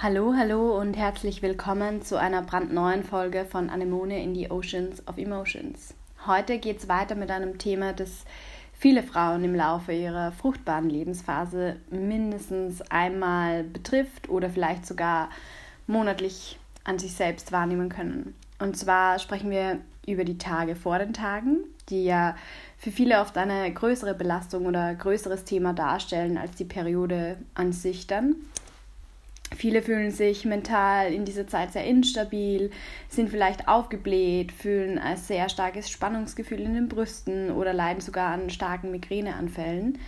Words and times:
Hallo, 0.00 0.32
hallo 0.36 0.78
und 0.78 0.96
herzlich 0.96 1.42
willkommen 1.42 2.02
zu 2.02 2.20
einer 2.20 2.42
brandneuen 2.42 3.02
Folge 3.02 3.44
von 3.44 3.68
Anemone 3.68 4.22
in 4.22 4.32
the 4.32 4.48
Oceans 4.48 5.04
of 5.08 5.18
Emotions. 5.18 5.92
Heute 6.24 6.58
geht 6.58 6.78
es 6.78 6.88
weiter 6.88 7.16
mit 7.16 7.32
einem 7.32 7.58
Thema, 7.58 7.92
das 7.92 8.24
viele 8.74 9.02
Frauen 9.02 9.42
im 9.42 9.56
Laufe 9.56 9.92
ihrer 9.92 10.30
fruchtbaren 10.30 10.88
Lebensphase 10.88 11.78
mindestens 11.90 12.80
einmal 12.92 13.64
betrifft 13.64 14.28
oder 14.28 14.50
vielleicht 14.50 14.86
sogar 14.86 15.30
monatlich 15.88 16.60
an 16.84 17.00
sich 17.00 17.14
selbst 17.14 17.50
wahrnehmen 17.50 17.88
können. 17.88 18.36
Und 18.60 18.76
zwar 18.76 19.18
sprechen 19.18 19.50
wir 19.50 19.80
über 20.06 20.22
die 20.22 20.38
Tage 20.38 20.76
vor 20.76 21.00
den 21.00 21.12
Tagen, 21.12 21.64
die 21.88 22.04
ja 22.04 22.36
für 22.76 22.92
viele 22.92 23.20
oft 23.20 23.36
eine 23.36 23.72
größere 23.72 24.14
Belastung 24.14 24.66
oder 24.66 24.94
größeres 24.94 25.42
Thema 25.42 25.72
darstellen 25.72 26.38
als 26.38 26.54
die 26.54 26.66
Periode 26.66 27.38
an 27.54 27.72
sich 27.72 28.06
dann. 28.06 28.36
Viele 29.56 29.82
fühlen 29.82 30.10
sich 30.10 30.44
mental 30.44 31.12
in 31.12 31.24
dieser 31.24 31.46
Zeit 31.46 31.72
sehr 31.72 31.84
instabil, 31.84 32.70
sind 33.08 33.30
vielleicht 33.30 33.66
aufgebläht, 33.66 34.52
fühlen 34.52 34.98
ein 34.98 35.16
sehr 35.16 35.48
starkes 35.48 35.90
Spannungsgefühl 35.90 36.60
in 36.60 36.74
den 36.74 36.88
Brüsten 36.88 37.50
oder 37.50 37.72
leiden 37.72 38.00
sogar 38.00 38.32
an 38.32 38.50
starken 38.50 38.90
Migräneanfällen. 38.90 39.98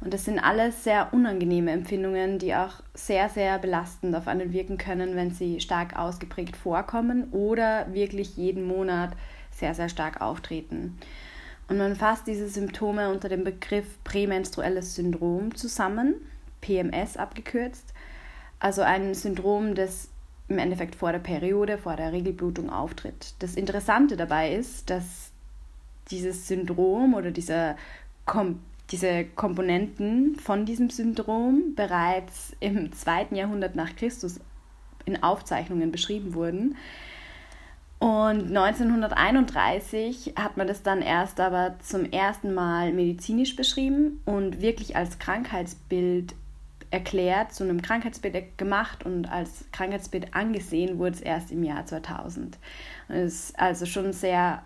Und 0.00 0.12
das 0.12 0.26
sind 0.26 0.38
alles 0.38 0.84
sehr 0.84 1.12
unangenehme 1.12 1.72
Empfindungen, 1.72 2.38
die 2.38 2.54
auch 2.54 2.74
sehr, 2.94 3.28
sehr 3.28 3.58
belastend 3.58 4.14
auf 4.14 4.28
einen 4.28 4.52
wirken 4.52 4.76
können, 4.76 5.16
wenn 5.16 5.30
sie 5.30 5.60
stark 5.60 5.98
ausgeprägt 5.98 6.56
vorkommen 6.56 7.28
oder 7.32 7.92
wirklich 7.92 8.36
jeden 8.36 8.64
Monat 8.64 9.10
sehr, 9.50 9.74
sehr 9.74 9.88
stark 9.88 10.20
auftreten. 10.20 10.98
Und 11.68 11.78
man 11.78 11.96
fasst 11.96 12.26
diese 12.26 12.48
Symptome 12.48 13.10
unter 13.10 13.28
dem 13.28 13.42
Begriff 13.42 13.86
prämenstruelles 14.04 14.94
Syndrom 14.94 15.54
zusammen, 15.54 16.14
PMS 16.60 17.16
abgekürzt. 17.16 17.92
Also 18.58 18.82
ein 18.82 19.14
Syndrom, 19.14 19.74
das 19.74 20.08
im 20.48 20.58
Endeffekt 20.58 20.94
vor 20.94 21.12
der 21.12 21.18
Periode, 21.18 21.78
vor 21.78 21.96
der 21.96 22.12
Regelblutung 22.12 22.70
auftritt. 22.70 23.34
Das 23.40 23.54
Interessante 23.56 24.16
dabei 24.16 24.54
ist, 24.54 24.90
dass 24.90 25.32
dieses 26.10 26.46
Syndrom 26.46 27.14
oder 27.14 27.30
dieser 27.30 27.76
Kom 28.24 28.60
diese 28.92 29.24
Komponenten 29.24 30.36
von 30.36 30.64
diesem 30.64 30.90
Syndrom 30.90 31.74
bereits 31.74 32.54
im 32.60 32.92
zweiten 32.92 33.34
Jahrhundert 33.34 33.74
nach 33.74 33.96
Christus 33.96 34.38
in 35.06 35.22
Aufzeichnungen 35.22 35.90
beschrieben 35.90 36.34
wurden. 36.34 36.76
Und 37.98 38.56
1931 38.56 40.34
hat 40.36 40.56
man 40.56 40.66
das 40.66 40.82
dann 40.82 41.02
erst 41.02 41.40
aber 41.40 41.76
zum 41.80 42.04
ersten 42.04 42.54
Mal 42.54 42.92
medizinisch 42.92 43.56
beschrieben 43.56 44.20
und 44.24 44.60
wirklich 44.60 44.96
als 44.96 45.18
Krankheitsbild 45.18 46.34
erklärt, 46.90 47.52
zu 47.52 47.64
einem 47.64 47.82
Krankheitsbild 47.82 48.58
gemacht 48.58 49.04
und 49.04 49.30
als 49.30 49.64
Krankheitsbild 49.72 50.34
angesehen 50.34 50.98
wurde 50.98 51.16
es 51.16 51.20
erst 51.20 51.50
im 51.50 51.62
Jahr 51.62 51.84
2000. 51.86 52.58
Es 53.08 53.50
ist 53.50 53.58
also 53.58 53.86
schon 53.86 54.12
sehr 54.12 54.62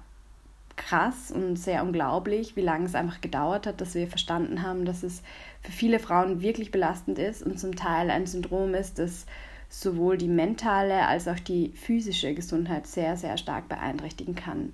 krass 0.77 1.31
und 1.31 1.57
sehr 1.57 1.83
unglaublich, 1.83 2.57
wie 2.57 2.63
lange 2.63 2.87
es 2.87 2.95
einfach 2.95 3.21
gedauert 3.21 3.67
hat, 3.67 3.81
dass 3.81 3.95
wir 3.95 4.09
verstanden 4.09 4.63
haben, 4.63 4.85
dass 4.85 5.03
es 5.03 5.23
für 5.63 5.73
viele 5.73 5.99
Frauen 5.99 6.41
wirklich 6.41 6.71
belastend 6.71 7.19
ist 7.19 7.43
und 7.43 7.59
zum 7.59 7.77
Teil 7.77 8.11
ein 8.11 8.27
Syndrom 8.27 8.75
ist, 8.75 8.99
das 8.99 9.27
sowohl 9.69 10.17
die 10.17 10.29
mentale 10.29 11.07
als 11.07 11.29
auch 11.29 11.39
die 11.39 11.73
physische 11.75 12.35
Gesundheit 12.35 12.87
sehr, 12.87 13.17
sehr 13.17 13.37
stark 13.37 13.69
beeinträchtigen 13.69 14.35
kann. 14.35 14.73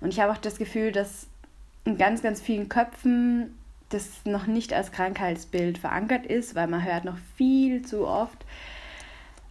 Und 0.00 0.12
ich 0.14 0.20
habe 0.20 0.32
auch 0.32 0.38
das 0.38 0.56
Gefühl, 0.56 0.92
dass 0.92 1.26
in 1.84 1.98
ganz, 1.98 2.22
ganz 2.22 2.40
vielen 2.40 2.68
Köpfen 2.68 3.54
das 3.90 4.24
noch 4.24 4.46
nicht 4.46 4.72
als 4.72 4.92
Krankheitsbild 4.92 5.78
verankert 5.78 6.26
ist, 6.26 6.54
weil 6.54 6.66
man 6.66 6.84
hört 6.84 7.04
noch 7.04 7.18
viel 7.36 7.82
zu 7.82 8.06
oft, 8.06 8.44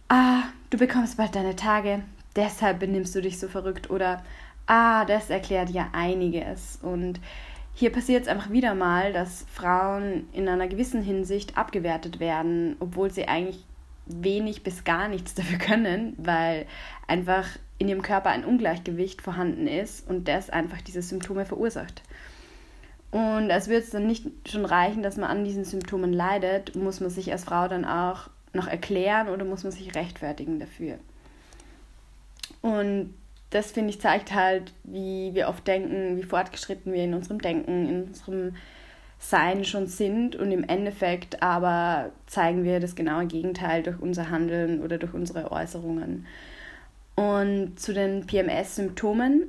ah, 0.08 0.42
du 0.70 0.78
bekommst 0.78 1.16
bald 1.16 1.34
deine 1.34 1.56
Tage, 1.56 2.02
deshalb 2.36 2.80
benimmst 2.80 3.14
du 3.14 3.22
dich 3.22 3.38
so 3.38 3.48
verrückt 3.48 3.90
oder 3.90 4.22
ah, 4.66 5.04
das 5.04 5.30
erklärt 5.30 5.70
ja 5.70 5.88
einiges. 5.92 6.78
Und 6.82 7.20
hier 7.74 7.90
passiert 7.90 8.22
es 8.22 8.28
einfach 8.28 8.50
wieder 8.50 8.74
mal, 8.74 9.12
dass 9.12 9.46
Frauen 9.52 10.28
in 10.32 10.48
einer 10.48 10.68
gewissen 10.68 11.02
Hinsicht 11.02 11.56
abgewertet 11.56 12.20
werden, 12.20 12.76
obwohl 12.80 13.10
sie 13.10 13.28
eigentlich 13.28 13.64
wenig 14.06 14.62
bis 14.62 14.84
gar 14.84 15.08
nichts 15.08 15.34
dafür 15.34 15.58
können, 15.58 16.14
weil 16.18 16.66
einfach 17.06 17.46
in 17.78 17.88
ihrem 17.88 18.02
Körper 18.02 18.30
ein 18.30 18.44
Ungleichgewicht 18.44 19.22
vorhanden 19.22 19.66
ist 19.66 20.08
und 20.08 20.28
das 20.28 20.50
einfach 20.50 20.82
diese 20.82 21.02
Symptome 21.02 21.46
verursacht. 21.46 22.02
Und 23.10 23.50
als 23.50 23.68
würde 23.68 23.82
es 23.82 23.90
dann 23.90 24.06
nicht 24.06 24.26
schon 24.48 24.64
reichen, 24.64 25.02
dass 25.02 25.16
man 25.16 25.30
an 25.30 25.44
diesen 25.44 25.64
Symptomen 25.64 26.12
leidet, 26.12 26.76
muss 26.76 27.00
man 27.00 27.10
sich 27.10 27.32
als 27.32 27.44
Frau 27.44 27.66
dann 27.66 27.84
auch 27.84 28.30
noch 28.52 28.68
erklären 28.68 29.28
oder 29.28 29.44
muss 29.44 29.64
man 29.64 29.72
sich 29.72 29.94
rechtfertigen 29.94 30.60
dafür. 30.60 30.98
Und 32.62 33.14
das 33.50 33.72
finde 33.72 33.90
ich 33.90 34.00
zeigt 34.00 34.32
halt, 34.32 34.72
wie 34.84 35.34
wir 35.34 35.48
oft 35.48 35.66
denken, 35.66 36.16
wie 36.16 36.22
fortgeschritten 36.22 36.92
wir 36.92 37.02
in 37.02 37.14
unserem 37.14 37.40
Denken, 37.40 37.88
in 37.88 38.02
unserem 38.04 38.54
Sein 39.18 39.64
schon 39.64 39.88
sind 39.88 40.36
und 40.36 40.52
im 40.52 40.64
Endeffekt 40.64 41.42
aber 41.42 42.10
zeigen 42.26 42.64
wir 42.64 42.78
das 42.78 42.94
genaue 42.94 43.26
Gegenteil 43.26 43.82
durch 43.82 44.00
unser 44.00 44.30
Handeln 44.30 44.80
oder 44.82 44.98
durch 44.98 45.14
unsere 45.14 45.50
Äußerungen. 45.50 46.26
Und 47.16 47.78
zu 47.78 47.92
den 47.92 48.26
PMS-Symptomen 48.26 49.48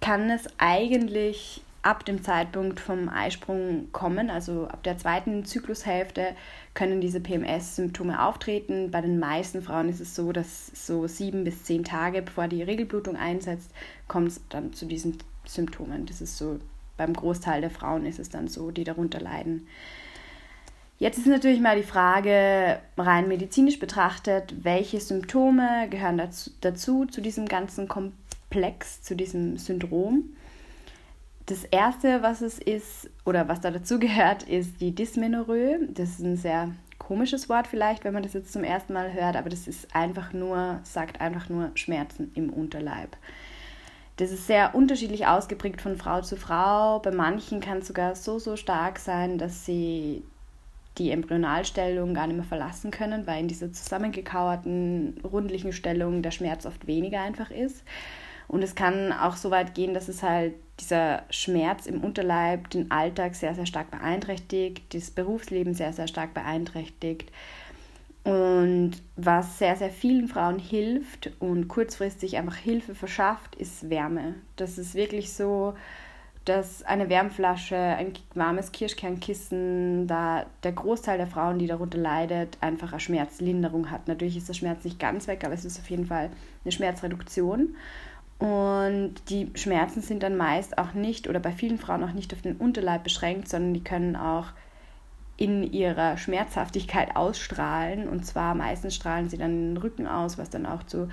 kann 0.00 0.30
es 0.30 0.46
eigentlich 0.58 1.62
ab 1.84 2.04
dem 2.04 2.22
Zeitpunkt 2.22 2.80
vom 2.80 3.10
Eisprung 3.10 3.92
kommen, 3.92 4.30
also 4.30 4.66
ab 4.68 4.82
der 4.84 4.96
zweiten 4.96 5.44
Zyklushälfte, 5.44 6.34
können 6.72 7.02
diese 7.02 7.20
PMS-Symptome 7.20 8.24
auftreten. 8.24 8.90
Bei 8.90 9.02
den 9.02 9.18
meisten 9.18 9.60
Frauen 9.62 9.90
ist 9.90 10.00
es 10.00 10.14
so, 10.14 10.32
dass 10.32 10.66
so 10.68 11.06
sieben 11.06 11.44
bis 11.44 11.64
zehn 11.64 11.84
Tage 11.84 12.22
bevor 12.22 12.48
die 12.48 12.62
Regelblutung 12.62 13.16
einsetzt, 13.16 13.70
kommt 14.08 14.28
es 14.28 14.40
dann 14.48 14.72
zu 14.72 14.86
diesen 14.86 15.18
Symptomen. 15.44 16.06
Das 16.06 16.22
ist 16.22 16.38
so, 16.38 16.58
beim 16.96 17.12
Großteil 17.12 17.60
der 17.60 17.70
Frauen 17.70 18.06
ist 18.06 18.18
es 18.18 18.30
dann 18.30 18.48
so, 18.48 18.70
die 18.70 18.84
darunter 18.84 19.20
leiden. 19.20 19.66
Jetzt 20.98 21.18
ist 21.18 21.26
natürlich 21.26 21.60
mal 21.60 21.76
die 21.76 21.82
Frage, 21.82 22.78
rein 22.96 23.28
medizinisch 23.28 23.78
betrachtet, 23.78 24.64
welche 24.64 25.00
Symptome 25.00 25.88
gehören 25.90 26.16
dazu, 26.16 26.50
dazu 26.62 27.04
zu 27.04 27.20
diesem 27.20 27.44
ganzen 27.44 27.88
Komplex, 27.88 29.02
zu 29.02 29.14
diesem 29.14 29.58
Syndrom 29.58 30.30
das 31.46 31.64
erste, 31.64 32.22
was 32.22 32.40
es 32.40 32.58
ist 32.58 33.10
oder 33.24 33.48
was 33.48 33.60
da 33.60 33.70
dazu 33.70 33.98
gehört, 33.98 34.44
ist 34.44 34.80
die 34.80 34.94
Dysmenorrhoe. 34.94 35.88
Das 35.90 36.10
ist 36.10 36.20
ein 36.20 36.36
sehr 36.36 36.70
komisches 36.98 37.48
Wort 37.48 37.66
vielleicht, 37.66 38.04
wenn 38.04 38.14
man 38.14 38.22
das 38.22 38.32
jetzt 38.32 38.52
zum 38.52 38.64
ersten 38.64 38.94
Mal 38.94 39.12
hört, 39.12 39.36
aber 39.36 39.50
das 39.50 39.68
ist 39.68 39.94
einfach 39.94 40.32
nur, 40.32 40.80
sagt 40.84 41.20
einfach 41.20 41.48
nur 41.48 41.70
Schmerzen 41.74 42.30
im 42.34 42.50
Unterleib. 42.50 43.16
Das 44.16 44.30
ist 44.30 44.46
sehr 44.46 44.74
unterschiedlich 44.74 45.26
ausgeprägt 45.26 45.82
von 45.82 45.96
Frau 45.96 46.22
zu 46.22 46.36
Frau. 46.36 47.00
Bei 47.00 47.10
manchen 47.10 47.60
kann 47.60 47.78
es 47.78 47.88
sogar 47.88 48.14
so, 48.14 48.38
so 48.38 48.56
stark 48.56 48.98
sein, 48.98 49.38
dass 49.38 49.66
sie 49.66 50.22
die 50.98 51.10
Embryonalstellung 51.10 52.14
gar 52.14 52.28
nicht 52.28 52.36
mehr 52.36 52.44
verlassen 52.44 52.92
können, 52.92 53.26
weil 53.26 53.40
in 53.40 53.48
dieser 53.48 53.72
zusammengekauerten, 53.72 55.20
rundlichen 55.24 55.72
Stellung 55.72 56.22
der 56.22 56.30
Schmerz 56.30 56.64
oft 56.64 56.86
weniger 56.86 57.20
einfach 57.20 57.50
ist. 57.50 57.82
Und 58.46 58.62
es 58.62 58.76
kann 58.76 59.12
auch 59.12 59.34
so 59.34 59.50
weit 59.50 59.74
gehen, 59.74 59.94
dass 59.94 60.08
es 60.08 60.22
halt 60.22 60.54
dieser 60.80 61.22
Schmerz 61.30 61.86
im 61.86 62.02
Unterleib 62.02 62.70
den 62.70 62.90
Alltag 62.90 63.34
sehr, 63.34 63.54
sehr 63.54 63.66
stark 63.66 63.90
beeinträchtigt, 63.90 64.94
das 64.94 65.10
Berufsleben 65.10 65.74
sehr, 65.74 65.92
sehr 65.92 66.08
stark 66.08 66.34
beeinträchtigt. 66.34 67.30
Und 68.24 68.92
was 69.16 69.58
sehr, 69.58 69.76
sehr 69.76 69.90
vielen 69.90 70.28
Frauen 70.28 70.58
hilft 70.58 71.30
und 71.40 71.68
kurzfristig 71.68 72.38
einfach 72.38 72.56
Hilfe 72.56 72.94
verschafft, 72.94 73.54
ist 73.56 73.90
Wärme. 73.90 74.34
Das 74.56 74.78
ist 74.78 74.94
wirklich 74.94 75.34
so, 75.34 75.74
dass 76.46 76.82
eine 76.82 77.08
Wärmflasche, 77.08 77.76
ein 77.76 78.12
warmes 78.34 78.72
Kirschkernkissen, 78.72 80.06
da 80.06 80.46
der 80.62 80.72
Großteil 80.72 81.18
der 81.18 81.26
Frauen, 81.26 81.58
die 81.58 81.66
darunter 81.66 81.98
leidet, 81.98 82.58
einfach 82.60 82.92
eine 82.92 83.00
Schmerzlinderung 83.00 83.90
hat. 83.90 84.08
Natürlich 84.08 84.36
ist 84.36 84.48
der 84.48 84.54
Schmerz 84.54 84.84
nicht 84.84 84.98
ganz 84.98 85.26
weg, 85.26 85.44
aber 85.44 85.54
es 85.54 85.64
ist 85.64 85.78
auf 85.78 85.88
jeden 85.88 86.06
Fall 86.06 86.30
eine 86.64 86.72
Schmerzreduktion. 86.72 87.76
Und 88.44 89.14
die 89.30 89.50
Schmerzen 89.54 90.02
sind 90.02 90.22
dann 90.22 90.36
meist 90.36 90.76
auch 90.76 90.92
nicht 90.92 91.30
oder 91.30 91.40
bei 91.40 91.50
vielen 91.50 91.78
Frauen 91.78 92.04
auch 92.04 92.12
nicht 92.12 92.34
auf 92.34 92.42
den 92.42 92.56
Unterleib 92.56 93.02
beschränkt, 93.02 93.48
sondern 93.48 93.72
die 93.72 93.82
können 93.82 94.16
auch 94.16 94.48
in 95.38 95.72
ihrer 95.72 96.18
Schmerzhaftigkeit 96.18 97.16
ausstrahlen. 97.16 98.06
Und 98.06 98.26
zwar 98.26 98.54
meistens 98.54 98.96
strahlen 98.96 99.30
sie 99.30 99.38
dann 99.38 99.72
den 99.72 99.76
Rücken 99.78 100.06
aus, 100.06 100.36
was 100.36 100.50
dann 100.50 100.66
auch 100.66 100.82
zu 100.82 101.08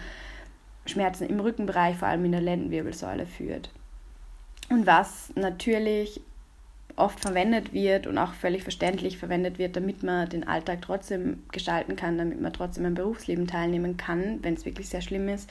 Schmerzen 0.85 1.25
im 1.25 1.39
Rückenbereich, 1.39 1.95
vor 1.95 2.09
allem 2.09 2.25
in 2.25 2.33
der 2.33 2.41
Lendenwirbelsäule 2.41 3.25
führt. 3.25 3.69
Und 4.67 4.85
was 4.85 5.31
natürlich 5.35 6.19
oft 6.97 7.21
verwendet 7.21 7.71
wird 7.71 8.07
und 8.07 8.17
auch 8.17 8.33
völlig 8.33 8.63
verständlich 8.63 9.17
verwendet 9.17 9.57
wird, 9.57 9.77
damit 9.77 10.03
man 10.03 10.27
den 10.27 10.45
Alltag 10.45 10.81
trotzdem 10.81 11.43
gestalten 11.53 11.95
kann, 11.95 12.17
damit 12.17 12.41
man 12.41 12.51
trotzdem 12.51 12.85
am 12.85 12.95
Berufsleben 12.95 13.47
teilnehmen 13.47 13.95
kann, 13.95 14.39
wenn 14.41 14.55
es 14.55 14.65
wirklich 14.65 14.89
sehr 14.89 15.01
schlimm 15.01 15.29
ist, 15.29 15.49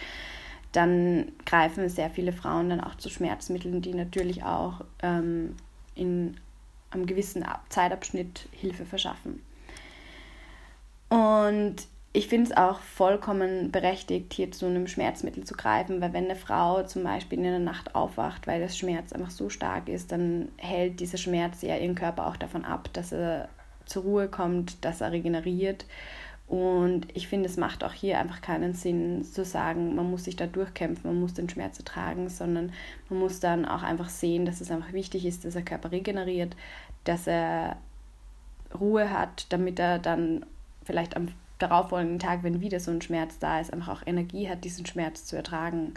dann 0.72 1.32
greifen 1.46 1.88
sehr 1.88 2.10
viele 2.10 2.32
Frauen 2.32 2.70
dann 2.70 2.80
auch 2.80 2.94
zu 2.96 3.10
Schmerzmitteln, 3.10 3.82
die 3.82 3.94
natürlich 3.94 4.44
auch 4.44 4.82
ähm, 5.02 5.56
in 5.94 6.36
einem 6.90 7.06
gewissen 7.06 7.44
Zeitabschnitt 7.68 8.48
Hilfe 8.52 8.84
verschaffen. 8.84 9.42
Und 11.08 11.76
ich 12.12 12.26
finde 12.26 12.50
es 12.50 12.56
auch 12.56 12.80
vollkommen 12.80 13.70
berechtigt, 13.70 14.32
hier 14.32 14.50
zu 14.50 14.66
einem 14.66 14.88
Schmerzmittel 14.88 15.44
zu 15.44 15.54
greifen, 15.54 16.00
weil 16.00 16.12
wenn 16.12 16.24
eine 16.24 16.34
Frau 16.34 16.82
zum 16.82 17.04
Beispiel 17.04 17.38
in 17.38 17.44
der 17.44 17.58
Nacht 17.60 17.94
aufwacht, 17.94 18.48
weil 18.48 18.60
das 18.60 18.76
Schmerz 18.76 19.12
einfach 19.12 19.30
so 19.30 19.48
stark 19.48 19.88
ist, 19.88 20.10
dann 20.10 20.48
hält 20.56 20.98
dieser 20.98 21.18
Schmerz 21.18 21.62
ja 21.62 21.76
ihren 21.76 21.94
Körper 21.94 22.26
auch 22.26 22.36
davon 22.36 22.64
ab, 22.64 22.88
dass 22.92 23.12
er 23.12 23.48
zur 23.86 24.02
Ruhe 24.02 24.28
kommt, 24.28 24.84
dass 24.84 25.00
er 25.00 25.12
regeneriert. 25.12 25.84
Und 26.50 27.06
ich 27.14 27.28
finde, 27.28 27.48
es 27.48 27.56
macht 27.56 27.84
auch 27.84 27.92
hier 27.92 28.18
einfach 28.18 28.40
keinen 28.40 28.74
Sinn 28.74 29.22
zu 29.22 29.44
sagen, 29.44 29.94
man 29.94 30.10
muss 30.10 30.24
sich 30.24 30.34
da 30.34 30.48
durchkämpfen, 30.48 31.08
man 31.08 31.20
muss 31.20 31.32
den 31.32 31.48
Schmerz 31.48 31.78
ertragen, 31.78 32.28
sondern 32.28 32.72
man 33.08 33.20
muss 33.20 33.38
dann 33.38 33.64
auch 33.64 33.84
einfach 33.84 34.08
sehen, 34.08 34.46
dass 34.46 34.60
es 34.60 34.72
einfach 34.72 34.92
wichtig 34.92 35.26
ist, 35.26 35.44
dass 35.44 35.52
der 35.52 35.62
Körper 35.62 35.92
regeneriert, 35.92 36.56
dass 37.04 37.28
er 37.28 37.76
Ruhe 38.74 39.10
hat, 39.10 39.46
damit 39.50 39.78
er 39.78 40.00
dann 40.00 40.44
vielleicht 40.82 41.16
am 41.16 41.28
darauffolgenden 41.60 42.18
Tag, 42.18 42.42
wenn 42.42 42.60
wieder 42.60 42.80
so 42.80 42.90
ein 42.90 43.00
Schmerz 43.00 43.38
da 43.38 43.60
ist, 43.60 43.72
einfach 43.72 44.00
auch 44.00 44.06
Energie 44.06 44.48
hat, 44.48 44.64
diesen 44.64 44.86
Schmerz 44.86 45.26
zu 45.26 45.36
ertragen. 45.36 45.94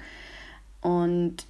Und 0.82 1.48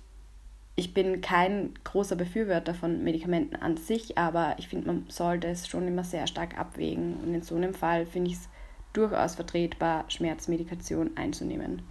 ich 0.78 0.94
bin 0.94 1.20
kein 1.20 1.74
großer 1.84 2.16
Befürworter 2.16 2.74
von 2.74 3.04
Medikamenten 3.04 3.58
an 3.58 3.76
sich, 3.76 4.18
aber 4.18 4.56
ich 4.60 4.70
finde, 4.70 4.88
man 4.88 5.06
sollte 5.10 5.50
es 5.50 5.68
schon 5.68 5.90
immer 5.90 6.06
sehr 6.06 6.26
stark 6.26 6.58
abwägen. 6.58 7.16
Und 7.16 7.34
in 7.34 7.42
so 7.42 7.58
einem 7.58 7.74
Fall 7.74 8.06
finde 8.06 8.32
ich 8.32 8.38
es 8.38 8.50
durchaus 8.94 9.36
vertretbar, 9.36 10.06
Schmerzmedikation 10.07 11.12
einzunehmen. 11.16 11.81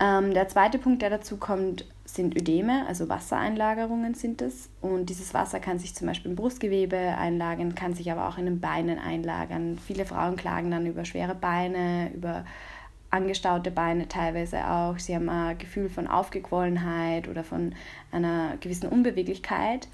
Ähm, 0.00 0.32
der 0.32 0.48
zweite 0.48 0.78
Punkt, 0.78 1.02
der 1.02 1.10
dazu 1.10 1.38
kommt, 1.38 1.84
sind 2.04 2.36
Ödeme, 2.36 2.86
also 2.86 3.08
Wassereinlagerungen 3.08 4.14
sind 4.14 4.40
es. 4.42 4.70
Und 4.80 5.06
dieses 5.10 5.34
Wasser 5.34 5.60
kann 5.60 5.78
sich 5.78 5.94
zum 5.94 6.06
Beispiel 6.06 6.30
im 6.30 6.36
Brustgewebe 6.36 6.96
einlagern, 6.96 7.74
kann 7.74 7.94
sich 7.94 8.10
aber 8.10 8.28
auch 8.28 8.38
in 8.38 8.46
den 8.46 8.60
Beinen 8.60 8.98
einlagern. 8.98 9.78
Viele 9.78 10.04
Frauen 10.04 10.36
klagen 10.36 10.70
dann 10.70 10.86
über 10.86 11.04
schwere 11.04 11.34
Beine, 11.34 12.12
über 12.14 12.44
angestaute 13.10 13.70
Beine 13.70 14.06
teilweise 14.06 14.68
auch. 14.68 14.98
Sie 14.98 15.14
haben 15.14 15.28
ein 15.28 15.58
Gefühl 15.58 15.88
von 15.88 16.06
Aufgequollenheit 16.06 17.28
oder 17.28 17.42
von 17.42 17.74
einer 18.12 18.56
gewissen 18.60 18.88
Unbeweglichkeit. 18.88 19.88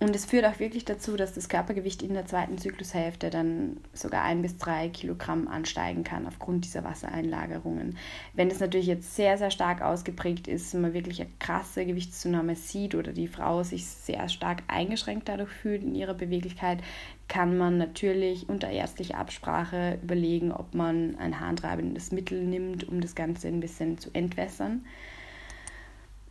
Und 0.00 0.14
es 0.14 0.26
führt 0.26 0.44
auch 0.44 0.60
wirklich 0.60 0.84
dazu, 0.84 1.16
dass 1.16 1.32
das 1.32 1.48
Körpergewicht 1.48 2.02
in 2.02 2.14
der 2.14 2.24
zweiten 2.24 2.56
Zyklushälfte 2.56 3.30
dann 3.30 3.78
sogar 3.92 4.22
ein 4.22 4.42
bis 4.42 4.56
drei 4.56 4.88
Kilogramm 4.88 5.48
ansteigen 5.48 6.04
kann 6.04 6.24
aufgrund 6.26 6.64
dieser 6.64 6.84
Wassereinlagerungen. 6.84 7.96
Wenn 8.32 8.48
es 8.48 8.60
natürlich 8.60 8.86
jetzt 8.86 9.16
sehr, 9.16 9.38
sehr 9.38 9.50
stark 9.50 9.82
ausgeprägt 9.82 10.46
ist, 10.46 10.72
man 10.74 10.94
wirklich 10.94 11.20
eine 11.20 11.30
krasse 11.40 11.84
Gewichtszunahme 11.84 12.54
sieht 12.54 12.94
oder 12.94 13.12
die 13.12 13.26
Frau 13.26 13.64
sich 13.64 13.86
sehr 13.86 14.28
stark 14.28 14.62
eingeschränkt 14.68 15.28
dadurch 15.28 15.50
fühlt 15.50 15.82
in 15.82 15.96
ihrer 15.96 16.14
Beweglichkeit, 16.14 16.78
kann 17.26 17.58
man 17.58 17.76
natürlich 17.76 18.48
unter 18.48 18.70
ärztlicher 18.70 19.18
Absprache 19.18 19.98
überlegen, 20.00 20.52
ob 20.52 20.74
man 20.74 21.16
ein 21.18 21.40
harntreibendes 21.40 22.12
Mittel 22.12 22.44
nimmt, 22.44 22.88
um 22.88 23.00
das 23.00 23.16
Ganze 23.16 23.48
ein 23.48 23.58
bisschen 23.58 23.98
zu 23.98 24.10
entwässern. 24.12 24.84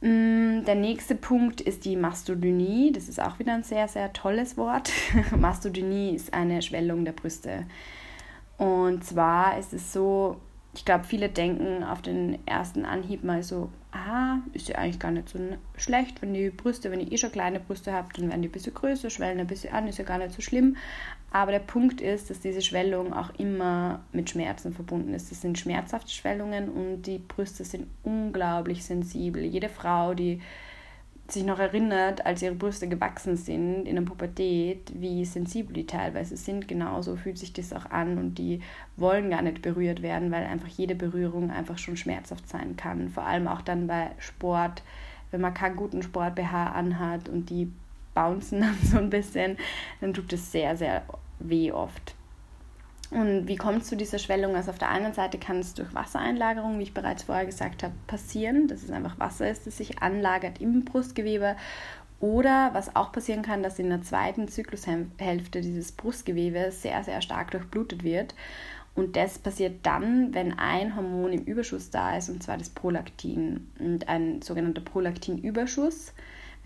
Mm, 0.01 0.63
der 0.65 0.75
nächste 0.75 1.15
Punkt 1.15 1.61
ist 1.61 1.85
die 1.85 1.95
Mastodynie. 1.95 2.91
Das 2.91 3.09
ist 3.09 3.21
auch 3.21 3.39
wieder 3.39 3.53
ein 3.53 3.63
sehr, 3.63 3.87
sehr 3.87 4.13
tolles 4.13 4.57
Wort. 4.57 4.91
Mastodynie 5.37 6.15
ist 6.15 6.33
eine 6.33 6.61
Schwellung 6.61 7.05
der 7.05 7.13
Brüste. 7.13 7.65
Und 8.57 9.03
zwar 9.03 9.57
ist 9.57 9.73
es 9.73 9.93
so, 9.93 10.37
ich 10.73 10.85
glaube, 10.85 11.03
viele 11.03 11.29
denken 11.29 11.83
auf 11.83 12.01
den 12.01 12.39
ersten 12.47 12.85
Anhieb 12.85 13.23
mal 13.23 13.41
so, 13.43 13.69
ah, 13.91 14.37
ist 14.53 14.69
ja 14.69 14.77
eigentlich 14.77 14.99
gar 14.99 15.11
nicht 15.11 15.29
so 15.29 15.39
schlecht, 15.75 16.21
wenn 16.21 16.33
die 16.33 16.49
Brüste, 16.49 16.91
wenn 16.91 16.99
ihr 16.99 17.11
eh 17.11 17.17
schon 17.17 17.31
kleine 17.31 17.59
Brüste 17.59 17.93
habt, 17.93 18.17
dann 18.17 18.29
werden 18.29 18.41
die 18.41 18.47
ein 18.47 18.51
bisschen 18.51 18.73
größer, 18.73 19.09
schwellen 19.09 19.39
ein 19.39 19.47
bisschen 19.47 19.73
an, 19.73 19.87
ist 19.87 19.97
ja 19.97 20.03
gar 20.03 20.17
nicht 20.19 20.33
so 20.33 20.41
schlimm. 20.41 20.77
Aber 21.31 21.51
der 21.51 21.59
Punkt 21.59 22.01
ist, 22.01 22.29
dass 22.29 22.39
diese 22.39 22.61
Schwellung 22.61 23.13
auch 23.13 23.31
immer 23.37 24.01
mit 24.13 24.29
Schmerzen 24.29 24.73
verbunden 24.73 25.13
ist. 25.13 25.29
Das 25.29 25.41
sind 25.41 25.59
schmerzhafte 25.59 26.11
Schwellungen 26.11 26.69
und 26.69 27.01
die 27.03 27.19
Brüste 27.19 27.65
sind 27.65 27.87
unglaublich 28.03 28.85
sensibel. 28.85 29.43
Jede 29.43 29.69
Frau, 29.69 30.13
die 30.13 30.41
sich 31.29 31.43
noch 31.43 31.59
erinnert, 31.59 32.25
als 32.25 32.41
ihre 32.41 32.55
Brüste 32.55 32.87
gewachsen 32.87 33.35
sind 33.35 33.85
in 33.85 33.95
der 33.95 34.03
Pubertät, 34.03 34.91
wie 34.95 35.25
sensibel 35.25 35.73
die 35.73 35.85
teilweise 35.85 36.37
sind. 36.37 36.67
Genauso 36.67 37.17
fühlt 37.17 37.37
sich 37.37 37.51
das 37.51 37.73
auch 37.73 37.85
an 37.87 38.17
und 38.17 38.35
die 38.35 38.61
wollen 38.95 39.29
gar 39.29 39.41
nicht 39.41 39.61
berührt 39.61 40.01
werden, 40.01 40.31
weil 40.31 40.45
einfach 40.45 40.69
jede 40.69 40.95
Berührung 40.95 41.51
einfach 41.51 41.77
schon 41.77 41.97
schmerzhaft 41.97 42.47
sein 42.47 42.77
kann. 42.77 43.09
Vor 43.09 43.23
allem 43.23 43.47
auch 43.49 43.61
dann 43.61 43.87
bei 43.87 44.11
Sport, 44.19 44.83
wenn 45.31 45.41
man 45.41 45.53
keinen 45.53 45.75
guten 45.75 46.01
Sport-BH 46.01 46.67
anhat 46.67 47.27
und 47.27 47.49
die 47.49 47.71
bouncen 48.17 48.61
dann 48.61 48.77
so 48.83 48.97
ein 48.97 49.09
bisschen, 49.09 49.57
dann 50.01 50.13
tut 50.13 50.33
es 50.33 50.51
sehr, 50.51 50.75
sehr 50.75 51.03
weh 51.39 51.71
oft. 51.71 52.15
Und 53.09 53.47
wie 53.47 53.55
kommt 53.55 53.83
es 53.83 53.87
zu 53.87 53.95
dieser 53.95 54.19
Schwellung? 54.19 54.55
Also 54.55 54.71
auf 54.71 54.79
der 54.79 54.89
einen 54.89 55.13
Seite 55.13 55.37
kann 55.37 55.59
es 55.59 55.73
durch 55.73 55.93
Wassereinlagerung, 55.93 56.77
wie 56.77 56.83
ich 56.83 56.93
bereits 56.93 57.23
vorher 57.23 57.45
gesagt 57.45 57.83
habe, 57.83 57.93
passieren, 58.05 58.67
dass 58.67 58.83
es 58.83 58.91
einfach 58.91 59.17
Wasser 59.17 59.49
ist, 59.49 59.65
das 59.65 59.77
sich 59.77 60.01
anlagert 60.01 60.59
im 60.59 60.83
Brustgewebe. 60.83 61.55
Oder 62.19 62.71
was 62.73 62.95
auch 62.95 63.11
passieren 63.11 63.43
kann, 63.43 63.63
dass 63.63 63.79
in 63.79 63.89
der 63.89 64.01
zweiten 64.01 64.47
Zyklushälfte 64.47 65.61
dieses 65.61 65.91
Brustgewebe 65.91 66.71
sehr, 66.71 67.03
sehr 67.03 67.21
stark 67.21 67.51
durchblutet 67.51 68.03
wird. 68.03 68.33
Und 68.95 69.15
das 69.15 69.37
passiert 69.37 69.85
dann, 69.85 70.33
wenn 70.33 70.57
ein 70.57 70.95
Hormon 70.95 71.31
im 71.31 71.43
Überschuss 71.43 71.91
da 71.91 72.17
ist, 72.17 72.29
und 72.29 72.41
zwar 72.41 72.57
das 72.57 72.71
Prolaktin. 72.71 73.69
Und 73.79 74.09
ein 74.09 74.41
sogenannter 74.41 74.81
Prolaktinüberschuss, 74.81 76.13